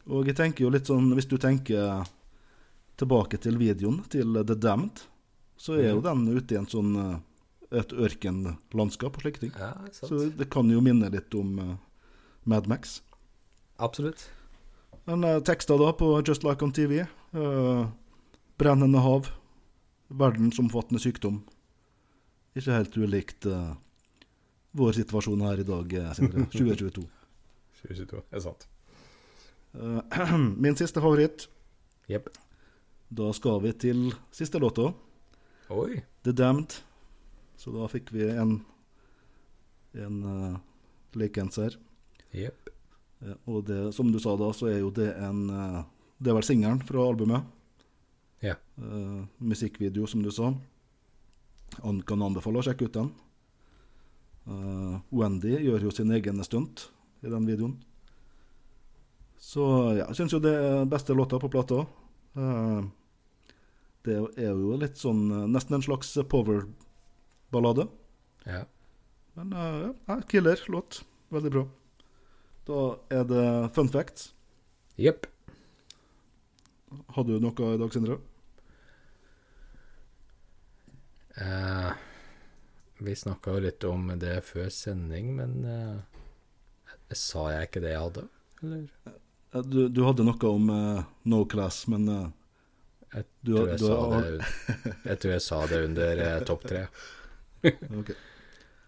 Og 0.06 0.30
jeg 0.30 0.38
tenker 0.38 0.66
jo 0.66 0.70
litt 0.70 0.86
sånn 0.86 1.08
Hvis 1.16 1.26
du 1.30 1.34
tenker 1.42 2.06
tilbake 3.00 3.38
til 3.42 3.58
videoen 3.60 4.02
til 4.12 4.38
The 4.42 4.56
Damned, 4.56 5.04
så 5.56 5.76
er 5.78 5.90
jo 5.94 6.04
den 6.04 6.26
ute 6.28 6.54
i 6.54 6.58
en 6.60 6.68
sånn 6.68 6.94
eh, 7.00 7.16
et 7.80 7.92
ørkenlandskap 7.92 9.16
og 9.18 9.24
slike 9.24 9.42
ting. 9.42 9.52
ja. 9.58 9.72
Så 9.92 10.28
det 10.38 10.48
kan 10.52 10.68
jo 10.70 10.82
minne 10.84 11.08
litt 11.10 11.34
om 11.34 11.56
uh, 11.58 11.72
Mad 12.44 12.68
Max. 12.70 13.00
Absolutt. 13.82 14.28
Men 15.08 15.24
uh, 15.26 15.40
tekster 15.42 15.78
da 15.80 15.90
på 15.96 16.12
Just 16.26 16.46
Like 16.46 16.64
On 16.64 16.72
TV. 16.72 17.02
uh, 17.34 17.88
brennende 18.58 19.02
hav. 19.02 19.32
Verdensomfattende 20.08 21.02
sykdom. 21.02 21.42
Ikke 22.56 22.78
helt 22.78 22.96
ulikt 22.96 23.48
uh, 23.50 23.74
vår 24.76 25.00
situasjon 25.02 25.42
her 25.48 25.60
i 25.60 25.66
dag, 25.66 25.98
Sindre. 26.16 26.46
2022. 26.54 27.04
2022, 27.82 28.22
er 28.30 28.46
sant. 28.46 28.68
Min 30.62 30.78
siste 30.78 31.02
favoritt. 31.02 31.48
Jepp. 32.08 32.30
Da 33.08 33.32
skal 33.32 33.60
vi 33.62 33.72
til 33.72 34.08
siste 34.34 34.58
låta, 34.58 34.92
Oi. 35.70 35.98
The 36.22 36.32
Damned. 36.32 36.74
Så 37.58 37.72
da 37.74 37.88
fikk 37.90 38.12
vi 38.14 38.28
en 38.30 38.60
en 39.96 40.24
uh, 40.24 40.56
likens 41.12 41.56
her. 41.58 41.76
Jepp. 42.30 42.68
Ja, 43.24 43.34
og 43.48 43.64
det, 43.66 43.94
som 43.96 44.12
du 44.12 44.18
sa 44.20 44.36
da, 44.36 44.50
så 44.52 44.68
er 44.70 44.80
jo 44.82 44.92
det 44.94 45.08
en 45.24 45.46
uh, 45.50 45.84
Det 46.18 46.30
er 46.30 46.36
vel 46.36 46.46
singelen 46.46 46.82
fra 46.84 47.02
albumet. 47.04 47.44
Ja. 48.44 48.54
Uh, 48.76 49.24
musikkvideo, 49.38 50.06
som 50.06 50.22
du 50.22 50.30
sa. 50.32 50.52
Han 51.82 52.00
kan 52.08 52.22
anbefale 52.22 52.60
å 52.60 52.64
sjekke 52.64 52.88
ut 52.88 52.96
den. 52.96 53.10
Uh, 54.46 55.00
Wendy 55.10 55.56
gjør 55.58 55.88
jo 55.88 55.92
sin 55.92 56.12
egen 56.14 56.44
stunt 56.44 56.86
i 57.24 57.32
den 57.32 57.48
videoen. 57.48 57.76
Så 59.40 59.64
ja, 59.96 60.06
jeg 60.06 60.16
syns 60.20 60.36
jo 60.36 60.40
det 60.40 60.54
er 60.56 60.88
beste 60.88 61.16
låta 61.16 61.40
på 61.40 61.50
plata. 61.52 61.82
Eh, 62.36 62.82
det 64.06 64.16
er 64.36 64.52
jo 64.52 64.76
litt 64.78 65.00
sånn 65.00 65.22
eh, 65.32 65.46
Nesten 65.50 65.78
en 65.78 65.84
slags 65.84 66.12
power-ballade. 66.30 67.88
Ja. 68.44 68.64
Men 69.38 69.52
eh, 69.56 69.88
ja, 70.08 70.20
killer 70.28 70.62
låt. 70.72 71.02
Veldig 71.34 71.52
bra. 71.54 71.64
Da 72.66 72.80
er 73.14 73.26
det 73.30 73.46
fun 73.74 73.90
facts. 73.92 74.30
Jepp. 75.00 75.26
Hadde 77.16 77.36
du 77.36 77.42
noe 77.42 77.74
i 77.74 77.80
dag, 77.80 77.92
Sindre? 77.92 78.20
Uh, 81.36 81.92
vi 83.04 83.12
snakka 83.18 83.52
jo 83.52 83.64
litt 83.66 83.84
om 83.84 84.06
det 84.16 84.38
før 84.46 84.70
sending, 84.72 85.34
men 85.36 85.58
uh, 85.68 87.10
sa 87.12 87.50
jeg 87.52 87.68
ikke 87.68 87.82
det 87.84 87.92
jeg 87.92 88.04
hadde? 88.06 88.24
Eller? 88.62 88.86
Du, 89.64 89.88
du 89.88 90.02
hadde 90.04 90.24
noe 90.26 90.48
om 90.50 90.70
uh, 90.70 91.02
no 91.30 91.44
class, 91.48 91.84
men 91.92 92.08
eh, 92.10 92.26
Jeg 93.14 93.26
Du 93.46 93.52
tror 93.54 93.68
jeg, 93.70 93.78
du 93.78 93.84
sa 93.86 93.98
det, 94.20 94.48
jeg 95.06 95.20
tror 95.22 95.32
jeg 95.32 95.44
sa 95.44 95.60
det 95.70 95.82
under 95.86 96.22
uh, 96.22 96.40
topp 96.48 96.66
tre. 96.66 96.82
okay. 98.00 98.16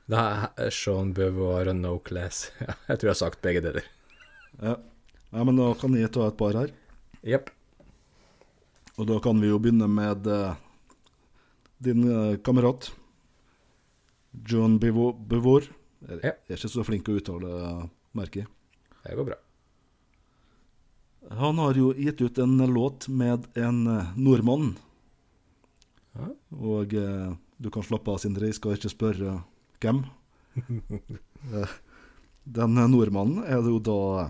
Det 0.09 0.25
er 0.25 0.73
Sean 0.73 1.13
Beauvoir 1.17 1.69
og 1.71 1.77
No 1.77 1.95
Class. 2.05 2.49
jeg 2.89 2.99
tror 2.99 3.11
jeg 3.11 3.15
har 3.15 3.21
sagt 3.21 3.43
begge 3.45 3.63
deler. 3.65 3.87
Ja. 4.59 4.75
ja, 5.33 5.45
men 5.45 5.59
da 5.61 5.69
kan 5.79 5.97
jeg 5.97 6.11
ta 6.17 6.27
et 6.29 6.39
par 6.41 6.57
her. 6.57 6.73
Jepp. 7.29 7.51
Og 8.97 9.09
da 9.11 9.19
kan 9.23 9.41
vi 9.41 9.51
jo 9.53 9.61
begynne 9.63 9.87
med 9.93 10.25
din 11.85 12.09
kamerat 12.43 12.89
John 14.49 14.79
Beauvoir. 14.81 15.69
Jeg 16.09 16.23
Ja. 16.23 16.33
jeg 16.33 16.57
er 16.57 16.57
ikke 16.57 16.73
så 16.73 16.87
flink 16.89 17.05
til 17.05 17.19
å 17.19 17.21
uttale 17.21 17.53
merket. 18.17 18.49
Det 19.05 19.17
går 19.17 19.29
bra. 19.29 19.39
Han 21.39 21.59
har 21.59 21.75
jo 21.77 21.91
gitt 21.97 22.21
ut 22.21 22.39
en 22.39 22.57
låt 22.73 23.09
med 23.09 23.47
en 23.59 23.87
eh, 23.87 24.13
nordmann. 24.17 24.77
Ja. 26.17 26.29
Og 26.59 26.95
eh, 26.95 27.33
du 27.59 27.69
kan 27.75 27.85
slappe 27.85 28.11
av, 28.15 28.21
Sindre, 28.23 28.49
jeg 28.49 28.57
skal 28.59 28.77
ikke 28.79 28.93
spørre 28.95 29.41
hvem. 29.83 30.05
Eh, 31.55 31.71
Den 32.43 32.75
nordmannen 32.91 33.45
er 33.47 33.61
det 33.63 33.71
jo 33.71 33.77
da 33.79 34.25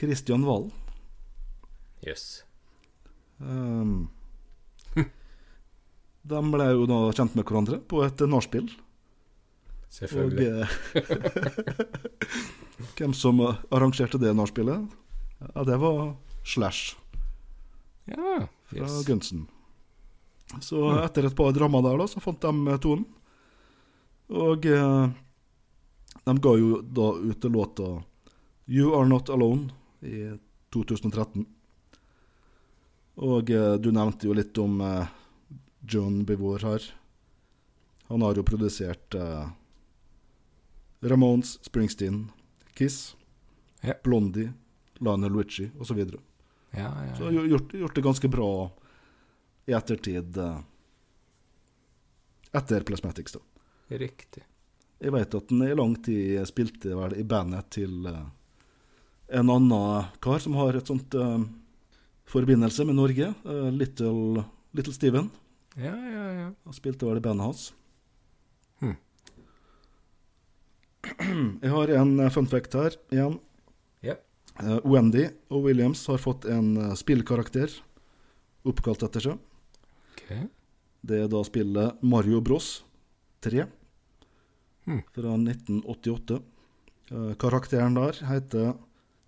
Kristian 0.00 0.42
Valen. 0.42 0.72
Jøss. 2.02 2.24
Um, 3.38 4.08
de 6.32 6.40
ble 6.50 6.66
jo 6.72 6.88
da 6.90 6.98
kjent 7.14 7.38
med 7.38 7.46
hverandre 7.46 7.78
på 7.78 8.02
et 8.02 8.24
nachspiel. 8.26 8.66
Og 8.72 9.94
Selvfølgelig. 10.00 10.66
eh, 10.98 11.94
hvem 12.98 13.14
som 13.14 13.38
arrangerte 13.46 14.18
det 14.18 14.34
nachspielet? 14.34 14.90
Ja, 15.40 15.64
det 15.64 15.76
var 15.80 16.16
Slash 16.44 16.96
Ja, 18.10 18.46
fra 18.68 18.84
yes. 18.84 19.06
Gunsen. 19.06 19.46
Så 20.60 20.82
etter 21.04 21.28
et 21.28 21.36
par 21.38 21.52
drammer 21.54 21.82
der, 21.86 21.98
da, 22.00 22.06
så 22.10 22.20
fant 22.20 22.40
de 22.42 22.76
tonen. 22.82 23.04
Og 24.30 24.66
eh, 24.66 25.10
de 26.26 26.34
ga 26.42 26.52
jo 26.58 26.80
da 26.82 27.12
ut 27.18 27.44
låta 27.44 27.88
'You 28.66 28.94
Are 28.94 29.08
Not 29.08 29.28
Alone' 29.30 29.70
i 30.02 30.30
2013. 30.74 31.46
Og 33.20 33.50
eh, 33.50 33.74
du 33.78 33.90
nevnte 33.92 34.26
jo 34.26 34.34
litt 34.34 34.58
om 34.58 34.80
eh, 34.80 35.06
John 35.86 36.24
Bevor 36.24 36.62
her. 36.66 36.82
Han 38.08 38.22
har 38.22 38.34
jo 38.34 38.42
produsert 38.46 39.14
eh, 39.14 39.48
Ramones, 41.00 41.58
Springsteen, 41.62 42.30
Kiss, 42.74 43.16
Ja. 43.82 43.94
Blondie, 44.04 44.52
Lionel 45.00 45.36
Richie 45.36 45.70
osv. 45.78 45.90
Så, 45.90 45.94
videre. 45.98 46.20
Ja, 46.70 46.90
ja, 47.06 47.14
så 47.16 47.30
ja. 47.30 47.40
har 47.40 47.46
gjort, 47.54 47.74
gjort 47.74 47.94
det 47.94 48.04
ganske 48.06 48.28
bra 48.28 48.50
i 49.66 49.72
ettertid. 49.72 50.36
eh, 50.36 50.58
Etter 52.52 52.80
Plasmatics, 52.86 53.32
da. 53.32 53.40
Riktig. 53.98 54.42
Jeg 55.00 55.14
vet 55.14 55.34
at 55.34 55.50
han 55.50 55.62
i 55.64 55.74
lang 55.74 55.94
tid 56.04 56.42
spilte 56.48 56.94
vel 56.98 57.14
i 57.18 57.24
bandet 57.24 57.70
til 57.78 58.06
eh, 58.10 58.26
en 59.38 59.50
annen 59.50 60.10
kar 60.22 60.42
som 60.42 60.58
har 60.58 60.76
et 60.76 60.90
sånt 60.90 61.14
eh, 61.14 61.44
forbindelse 62.30 62.84
med 62.86 62.98
Norge. 62.98 63.32
Uh, 63.44 63.70
Little, 63.74 64.44
Little 64.76 64.94
Steven. 64.94 65.30
Ja, 65.74 65.94
ja, 65.94 66.24
ja. 66.34 66.48
Han 66.64 66.76
spilte 66.76 67.06
vel 67.06 67.18
i 67.18 67.24
bandet 67.24 67.46
hans. 67.48 67.64
Hmm. 68.80 68.96
Jeg 71.62 71.70
har 71.74 71.94
en 71.98 72.30
fun 72.30 72.46
fact 72.50 72.74
her 72.78 72.96
igjen. 73.10 73.38
Eh, 74.60 74.78
Wendy 74.84 75.26
og 75.50 75.64
Williams 75.64 76.02
har 76.10 76.18
fått 76.20 76.44
en 76.50 76.74
eh, 76.76 76.94
spillkarakter 76.98 77.72
oppkalt 78.68 79.02
etter 79.06 79.20
seg. 79.24 79.38
Okay. 80.16 80.46
Det 81.00 81.22
er 81.24 81.30
da 81.32 81.40
spillet 81.46 82.02
Mario 82.04 82.40
Bros 82.44 82.82
3 83.44 83.66
Hmm. 84.86 85.02
fra 85.12 85.34
1988. 85.36 86.38
Eh, 87.12 87.32
karakteren 87.38 87.94
der 87.98 88.16
heter 88.26 88.70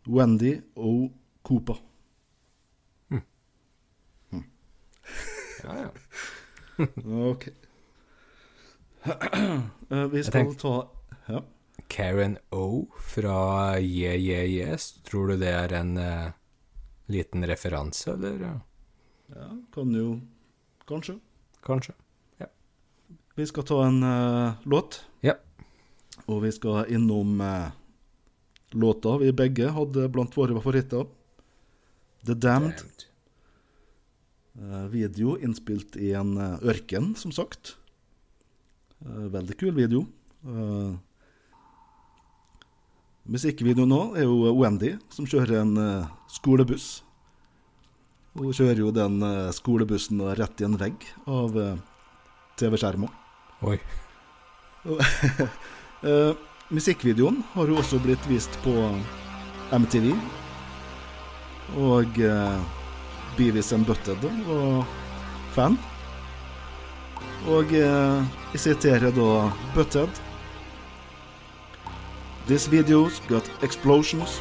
Wendy 0.08 0.54
O. 0.76 1.10
Koopa. 1.44 1.76
Ja, 5.62 5.74
ja. 5.78 6.86
Ok. 7.30 7.44
Vi 10.12 10.22
skal 10.26 10.54
ta 10.58 10.72
Ja. 11.28 11.40
Karen 11.92 12.38
O 12.50 12.88
fra 12.98 13.78
Yeah 13.78 14.16
Yeah 14.16 14.48
Yes, 14.48 14.92
tror 15.04 15.28
du 15.28 15.36
det 15.42 15.50
er 15.52 15.74
en 15.76 15.96
uh, 16.00 16.32
liten 17.12 17.44
referanse, 17.44 18.14
eller? 18.14 18.38
ja, 19.32 19.48
kan 19.74 19.92
jo 19.96 20.20
Kanskje. 20.88 21.18
Kanskje. 21.62 21.92
Ja. 22.40 22.48
Vi 23.36 23.46
skal 23.46 23.64
ta 23.68 23.76
en 23.86 24.00
uh, 24.02 24.56
låt. 24.64 25.04
Ja. 25.22 25.36
Og 26.26 26.42
vi 26.42 26.50
skal 26.52 26.90
innom 26.90 27.40
uh, 27.40 27.70
låta 28.72 29.14
vi 29.22 29.30
begge 29.32 29.70
hadde 29.76 30.08
blant 30.12 30.36
våre 30.36 30.56
favoritter. 30.58 31.06
The 32.26 32.34
Damned. 32.34 32.82
Damned. 32.82 33.08
Video 34.92 35.38
innspilt 35.40 35.96
i 35.96 36.10
en 36.12 36.34
ørken, 36.36 37.14
som 37.16 37.32
sagt. 37.32 37.76
Veldig 39.32 39.56
kul 39.58 39.72
video. 39.74 40.02
Eh, 40.44 40.92
musikkvideoen 43.30 43.90
nå 43.90 44.00
er 44.18 44.26
jo 44.26 44.52
Wendy, 44.58 44.96
som 45.12 45.28
kjører 45.28 45.60
en 45.62 45.76
eh, 45.78 46.10
skolebuss. 46.32 47.02
Hun 48.38 48.54
kjører 48.56 48.80
jo 48.80 48.92
den 48.94 49.20
eh, 49.26 49.50
skolebussen 49.54 50.22
rett 50.38 50.62
i 50.62 50.66
en 50.66 50.78
vegg 50.80 51.04
av 51.28 51.56
uh, 51.58 51.74
TV-skjermen. 52.60 53.12
Oi. 53.68 53.78
Eh, 56.02 56.32
musikkvideoen 56.74 57.36
har 57.52 57.68
jo 57.70 57.76
også 57.78 58.00
blitt 58.02 58.24
vist 58.26 58.56
på 58.64 58.72
MTV. 59.70 60.08
Og 61.78 62.18
Beavis 63.38 63.70
and 63.76 63.86
Butted 63.86 64.26
var 64.48 64.82
fan. 65.54 65.78
Og 67.50 67.72
eh, 67.74 68.34
jeg 68.54 68.62
siterer 68.62 69.14
da 69.14 69.30
Butthead. 69.74 70.20
This 72.46 72.66
video's 72.66 73.20
got 73.28 73.48
explosions, 73.62 74.40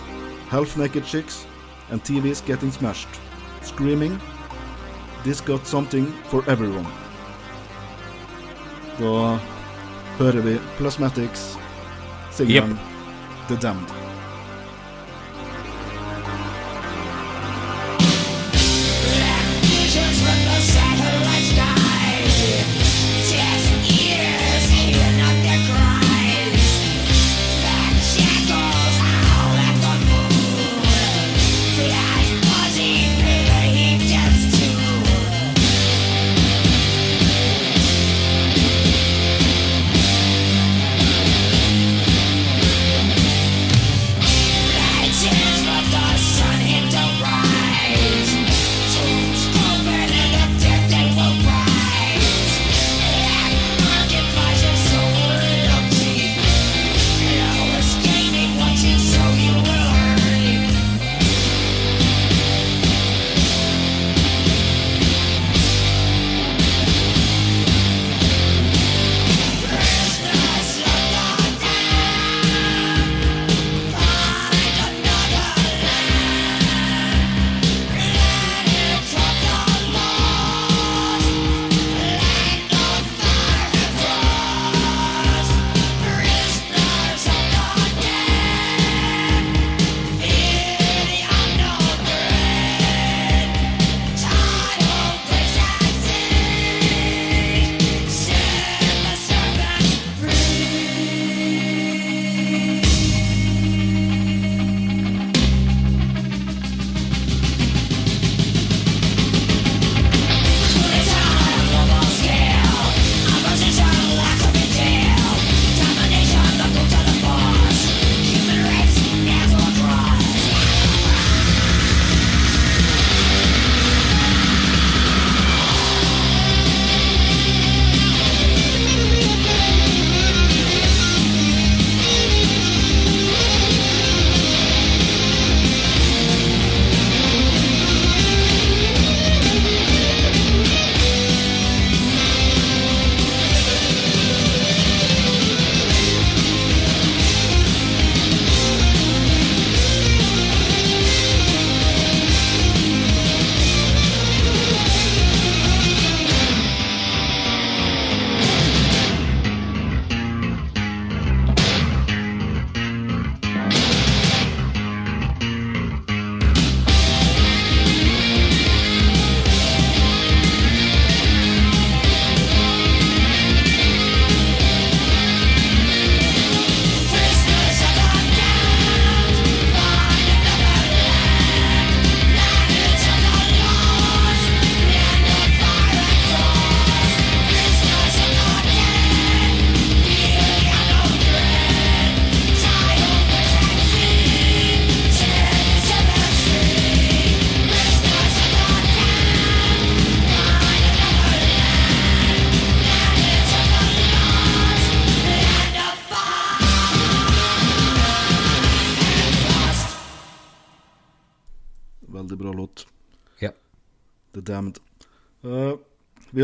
half-naked 0.49 1.06
chicks, 1.06 1.45
and 1.91 2.04
TVs 2.04 2.45
getting 2.45 2.72
smashed. 2.72 3.10
Screaming. 3.62 4.20
This 5.24 5.41
got 5.41 5.68
something 5.68 6.08
for 6.30 6.43
everyone. 6.47 6.88
Da 8.99 9.39
hører 10.18 10.41
vi 10.41 10.60
Plasmatics 10.78 11.58
singelen 12.32 12.80
The 13.47 13.56
Damned. 13.56 14.01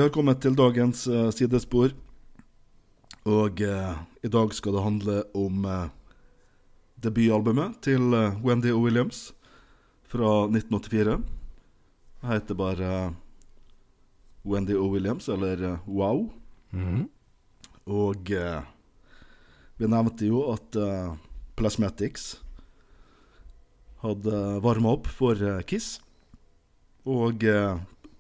Har 0.07 0.13
kommet 0.15 0.39
til 0.39 0.55
dagens 0.55 1.01
uh, 1.11 1.27
sidespor. 1.35 1.91
Og 3.27 3.59
uh, 3.59 3.95
i 4.23 4.29
dag 4.31 4.53
skal 4.55 4.77
det 4.77 4.83
handle 4.85 5.15
om 5.35 5.65
uh, 5.67 5.89
debutalbumet 7.03 7.75
til 7.83 8.15
Wendy 8.39 8.71
O. 8.71 8.79
Williams 8.85 9.33
fra 10.07 10.45
1984. 10.47 11.17
Det 12.21 12.29
heter 12.31 12.55
bare 12.55 12.91
Wendy 14.47 14.77
O. 14.79 14.87
Williams, 14.93 15.27
eller 15.27 15.79
Wow. 15.87 16.31
-hmm. 16.71 17.07
Og 17.85 18.31
vi 19.77 19.87
nevnte 19.87 20.25
jo 20.25 20.51
at 20.51 20.75
Plasmatics 21.55 22.41
hadde 24.01 24.59
varma 24.59 24.89
opp 24.89 25.07
for 25.07 25.61
Kiss. 25.61 26.01
Og 27.05 27.39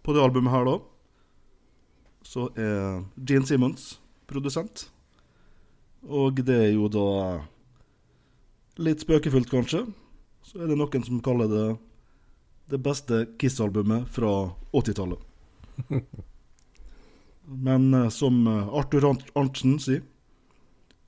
på 0.03 0.13
det 0.13 0.23
albumet 0.23 0.51
her, 0.51 0.65
da, 0.65 0.79
så 2.37 2.51
er 2.53 3.01
Gene 3.17 3.49
Simmons 3.49 3.95
produsent. 4.29 4.91
Og 6.05 6.37
det 6.45 6.57
er 6.67 6.73
jo 6.75 6.85
da 6.91 7.05
litt 8.77 9.01
spøkefullt, 9.01 9.49
kanskje. 9.49 9.87
Så 10.45 10.61
er 10.61 10.69
det 10.69 10.77
noen 10.77 11.05
som 11.07 11.23
kaller 11.25 11.49
det 11.49 11.67
det 12.67 12.81
beste 12.83 13.23
Kiss-albumet 13.39 14.09
fra 14.11 14.51
80-tallet. 14.75 15.21
Men 17.67 17.93
eh, 17.95 18.09
som 18.11 18.41
eh, 18.43 18.73
Arthur 18.75 19.07
Arntzen 19.07 19.77
sier, 19.79 20.03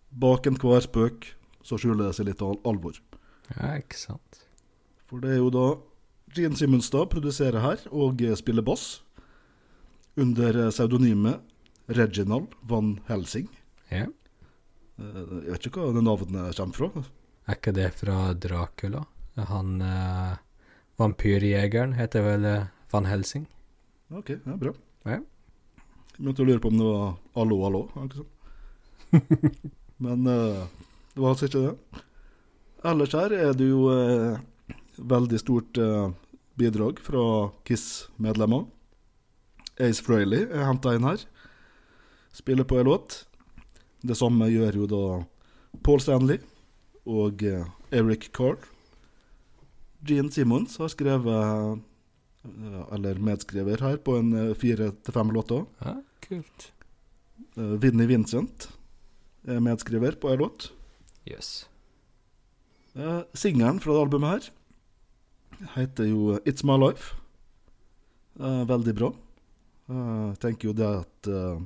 bak 0.09 0.47
enhver 0.47 0.85
spøk 0.85 1.33
så 1.67 1.75
skjuler 1.75 2.07
det 2.07 2.13
seg 2.15 2.29
litt 2.29 2.41
al 2.41 2.55
alvor. 2.63 2.95
Ja, 3.51 3.75
ikke 3.75 3.99
sant. 3.99 4.39
For 5.03 5.19
det 5.19 5.35
er 5.35 5.41
jo 5.43 5.51
da 5.51 5.67
Gene 6.31 6.55
Simmons 6.55 6.87
da 6.93 7.03
produserer 7.11 7.59
her 7.59 7.83
og 7.91 8.23
eh, 8.23 8.37
spiller 8.39 8.65
bass 8.65 9.01
under 10.17 10.65
eh, 10.65 10.69
pseudonymet 10.71 11.41
Reginald 11.87 12.47
Van 12.61 12.99
Helsing. 13.07 13.47
Ja. 13.89 14.05
Eh, 14.99 15.23
Jeg 15.45 15.53
vet 15.53 15.67
ikke 15.69 15.83
hva 15.85 15.93
det 15.95 16.03
navnet 16.05 16.57
kommer 16.57 16.75
fra. 16.79 17.03
Er 17.49 17.57
ikke 17.57 17.73
det 17.73 17.87
fra 17.97 18.17
Dracula? 18.33 19.05
Han 19.49 19.79
eh, 19.81 20.35
vampyrjegeren 20.99 21.93
heter 21.97 22.25
vel 22.25 22.47
Van 22.91 23.05
Helsing? 23.07 23.47
Ok, 24.11 24.33
ja, 24.45 24.55
bra. 24.57 24.73
Ja. 25.05 25.19
Jeg 25.21 26.19
begynte 26.25 26.43
å 26.43 26.49
lure 26.49 26.59
på 26.63 26.71
om 26.73 26.79
det 26.81 26.87
var 26.89 27.13
Allo, 27.39 27.59
allo. 27.67 27.81
var 27.95 28.09
Ikke 28.09 28.23
sant? 28.23 28.35
Men 30.03 30.27
eh, 30.27 30.63
det 31.15 31.23
var 31.23 31.33
altså 31.35 31.47
ikke 31.49 31.63
det. 31.69 32.03
Ellers 32.89 33.13
her 33.15 33.33
er 33.35 33.53
det 33.59 33.67
jo 33.69 33.85
eh, 33.91 34.39
veldig 34.99 35.39
stort 35.39 35.79
bidrag 36.59 36.99
fra 37.03 37.21
Kiss-medlemmer. 37.67 38.65
Ace 39.79 40.03
Frehley 40.03 40.45
er 40.47 40.67
henta 40.67 40.93
inn 40.95 41.07
her. 41.07 41.23
Spiller 42.35 42.67
på 42.67 42.79
en 42.79 42.89
låt. 42.89 43.23
Det 44.05 44.17
samme 44.17 44.47
gjør 44.51 44.81
jo 44.81 44.87
da 44.89 45.03
Paul 45.83 46.01
Stanley 46.03 46.39
og 47.09 47.43
eh, 47.43 47.65
Eric 47.95 48.29
Carr. 48.35 48.59
Gene 50.05 50.31
Simmons 50.31 50.77
har 50.79 50.91
skrevet 50.93 51.81
eh, 52.45 52.83
eller 52.95 53.23
medskriver 53.23 53.81
her 53.83 53.97
på 54.03 54.19
en 54.19 54.33
eh, 54.35 54.53
fire 54.59 54.91
til 55.03 55.15
fem 55.15 55.33
låter. 55.35 55.65
Ja, 55.83 55.97
kult. 56.27 56.69
Vinnie 57.55 58.07
Vincent 58.07 58.69
er 59.47 59.59
medskriver 59.63 60.15
på 60.19 60.29
en 60.31 60.45
låt. 60.45 60.69
Yes. 61.27 61.67
Singelen 63.35 63.81
fra 63.83 63.95
det 63.95 64.03
albumet 64.05 64.31
her 64.35 64.49
heter 65.75 66.07
jo 66.09 66.37
It's 66.45 66.63
My 66.63 66.77
Life. 66.79 67.15
Eh, 68.39 68.63
veldig 68.67 68.95
bra. 68.95 69.11
Eh, 69.89 70.25
Jeg 70.29 70.39
tenker 70.43 70.69
jo 70.69 70.75
det 70.77 70.89
at 71.01 71.29
eh, 71.29 71.61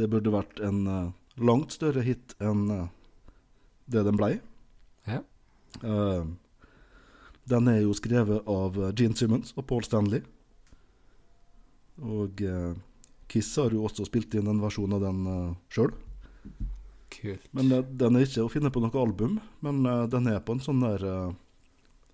det 0.00 0.08
burde 0.12 0.32
vært 0.32 0.60
en 0.64 0.86
eh, 0.88 1.10
langt 1.42 1.74
større 1.74 2.04
hit 2.06 2.34
enn 2.40 2.70
eh, 2.72 2.86
det 3.92 4.04
den 4.06 4.16
blei. 4.16 4.36
Ja. 5.08 5.20
Eh, 5.82 6.24
den 7.52 7.68
er 7.68 7.82
jo 7.82 7.92
skrevet 7.98 8.46
av 8.48 8.78
eh, 8.78 8.94
Gene 8.96 9.18
Simmons 9.18 9.52
og 9.56 9.66
Paul 9.68 9.84
Stanley. 9.84 10.22
Og 12.02 12.40
eh, 12.42 12.72
Kiss 13.32 13.50
har 13.56 13.72
jo 13.72 13.84
også 13.88 14.04
spilt 14.08 14.34
inn 14.36 14.48
en 14.50 14.60
versjon 14.60 14.92
av 14.92 15.00
den 15.00 15.20
uh, 15.24 15.52
sjøl. 15.72 15.92
Men 17.56 17.70
uh, 17.72 17.78
den 17.80 18.18
er 18.18 18.26
ikke 18.26 18.42
å 18.44 18.50
finne 18.52 18.68
på 18.72 18.82
noe 18.82 18.98
album, 19.00 19.38
men 19.64 19.78
uh, 19.88 20.02
den 20.10 20.26
er 20.28 20.42
på 20.44 20.52
en 20.52 20.60
sånn 20.60 20.82
der 20.84 21.04
uh, 21.06 21.30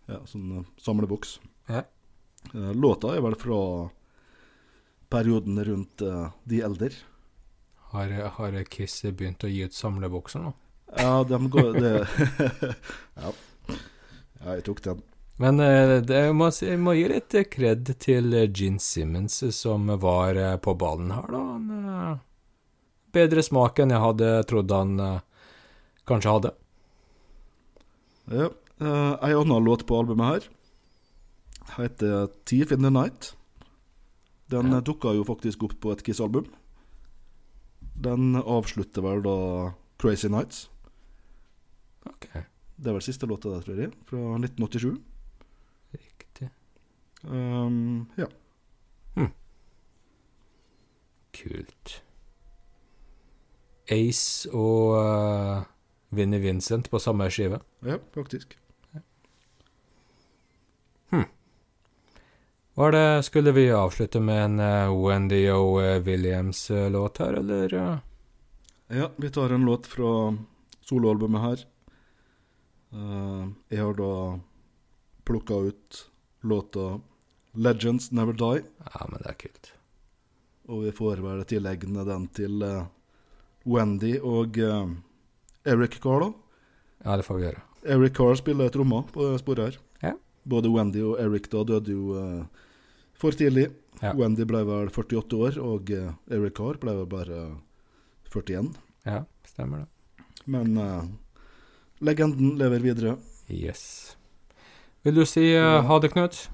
Ja, 0.09 0.21
sånn 0.31 0.61
eh, 0.61 0.69
samleboks. 0.81 1.35
Ja. 1.69 1.83
Eh, 2.55 2.71
låta 2.79 3.11
er 3.17 3.21
vel 3.21 3.35
fra 3.37 3.59
perioden 5.11 5.65
rundt 5.65 6.03
uh, 6.03 6.31
De 6.45 6.61
eldre. 6.63 6.91
Har, 7.93 8.11
har 8.37 8.57
Kiss 8.69 9.03
begynt 9.03 9.45
å 9.45 9.49
gi 9.49 9.65
ut 9.65 9.75
samlebokser 9.75 10.43
nå? 10.45 10.53
Ja, 10.97 11.25
de 11.25 11.39
går 11.53 11.73
det, 11.77 11.93
ja. 13.21 13.31
ja, 13.69 14.55
jeg 14.57 14.65
tok 14.65 14.83
den. 14.85 15.01
Men 15.41 15.61
eh, 15.61 15.99
det, 16.03 16.17
jeg, 16.27 16.35
må, 16.37 16.49
jeg 16.51 16.81
må 16.81 16.95
gi 16.97 17.07
litt 17.13 17.37
kred 17.53 17.93
til 18.01 18.33
eh, 18.37 18.49
Gene 18.49 18.81
Simmons, 18.83 19.37
som 19.57 19.89
var 20.01 20.41
på 20.65 20.75
ballen 20.81 21.13
her, 21.15 21.29
da. 21.33 21.43
Han, 21.55 22.23
bedre 23.13 23.45
smak 23.45 23.81
enn 23.81 23.93
jeg 23.93 24.05
hadde 24.05 24.33
trodd 24.49 24.73
han 24.73 24.97
kanskje 26.09 26.35
hadde. 26.37 26.55
Ja, 28.33 28.49
eh, 28.81 29.13
Ei 29.29 29.33
annen 29.33 29.65
låt 29.65 29.87
på 29.89 30.01
albumet 30.01 30.33
her 30.33 30.49
heter 31.77 32.29
'Thief 32.45 32.73
in 32.73 32.83
the 32.83 32.91
Night'. 32.91 33.35
Den 34.51 34.71
Ja. 34.73 34.81
dukka 34.81 35.13
jo 35.15 35.25
faktisk 35.25 35.63
opp 35.63 35.75
på 35.81 35.93
et 35.93 36.03
Kiss-album. 36.03 36.47
Den 38.01 38.35
avslutter 38.37 39.03
vel 39.03 39.23
da 39.23 39.73
'Crazy 39.99 40.29
Nights'. 40.29 40.69
Ok, 42.07 42.29
Det 42.81 42.87
er 42.87 42.93
vel 42.93 43.03
siste 43.03 43.27
låta 43.27 43.51
der, 43.51 43.61
tror 43.61 43.77
jeg, 43.77 43.93
fra 44.07 44.39
1987. 44.39 44.99
riktig. 45.95 46.51
Um, 47.25 48.07
ja. 48.17 48.27
Kult. 51.35 52.03
Ace 53.91 54.49
og 54.53 54.97
uh, 54.99 55.63
Vinnie 56.11 56.41
Vincent 56.41 56.91
på 56.91 56.99
samme 57.01 57.29
skive. 57.31 57.61
ja, 57.85 57.97
faktisk. 58.15 58.57
Var 62.79 62.93
det, 62.93 63.23
skulle 63.23 63.53
vi 63.53 63.71
avslutte 63.75 64.21
med 64.21 64.45
en 64.45 64.61
uh, 64.61 65.07
Wendy 65.07 65.51
O. 65.51 65.81
Williams-låt 65.99 67.19
her, 67.19 67.33
eller? 67.33 67.75
eh? 67.75 67.97
Ja, 68.99 69.11
vi 69.17 69.31
tar 69.31 69.51
en 69.51 69.65
låt 69.67 69.87
fra 69.87 70.37
soloalbumet 70.87 71.43
her. 71.43 71.65
Uh, 72.95 73.49
jeg 73.69 73.83
har 73.83 73.97
da 73.99 74.39
plukka 75.27 75.55
ut 75.55 76.05
låta 76.41 77.01
'Legends 77.53 78.13
Never 78.13 78.33
Die'. 78.33 78.63
Ja, 78.95 79.07
men 79.11 79.23
det 79.23 79.31
er 79.33 79.41
kult. 79.43 79.73
Og 80.69 80.85
vi 80.85 80.93
får 80.93 81.25
vel 81.27 81.43
tilleggende 81.45 82.07
den 82.07 82.29
til 82.29 82.63
uh, 82.63 82.87
Wendy 83.67 84.21
og 84.23 84.55
uh, 84.55 84.87
Eric 85.67 85.99
Carr, 85.99 86.21
da. 86.21 86.31
Ja, 87.05 87.17
det 87.17 87.27
får 87.27 87.35
vi 87.43 87.43
gjøre. 87.49 87.67
Eric 87.83 88.15
Carr 88.15 88.39
spiller 88.39 88.71
trommer 88.71 89.03
på 89.13 89.35
sporet 89.43 89.67
her. 89.67 89.83
Ja. 90.03 90.15
Både 90.47 90.71
Wendy 90.71 91.03
og 91.03 91.19
Eric 91.19 91.51
da 91.51 91.67
døde 91.67 91.91
jo 91.93 92.15
eh, 92.23 92.47
for 93.19 93.35
tidlig. 93.35 93.69
Ja. 94.03 94.13
Wendy 94.15 94.47
ble 94.47 94.63
vel 94.67 94.91
48 94.95 95.39
år, 95.39 95.59
og 95.63 95.91
eh, 95.91 96.13
Eric 96.31 96.55
Carr 96.59 96.79
ble 96.83 96.95
vel 97.01 97.09
bare 97.11 97.41
41. 98.31 98.71
Ja, 99.09 99.25
stemmer 99.49 99.85
det. 99.85 100.27
Men 100.49 100.79
uh, 100.79 101.03
legenden 102.05 102.55
lever 102.61 102.85
videre. 102.85 103.17
Yes. 103.51 104.17
Vil 105.03 105.19
du 105.19 105.25
si 105.27 105.51
eh, 105.57 105.83
ha 105.85 105.99
det, 106.03 106.13
Knut? 106.15 106.47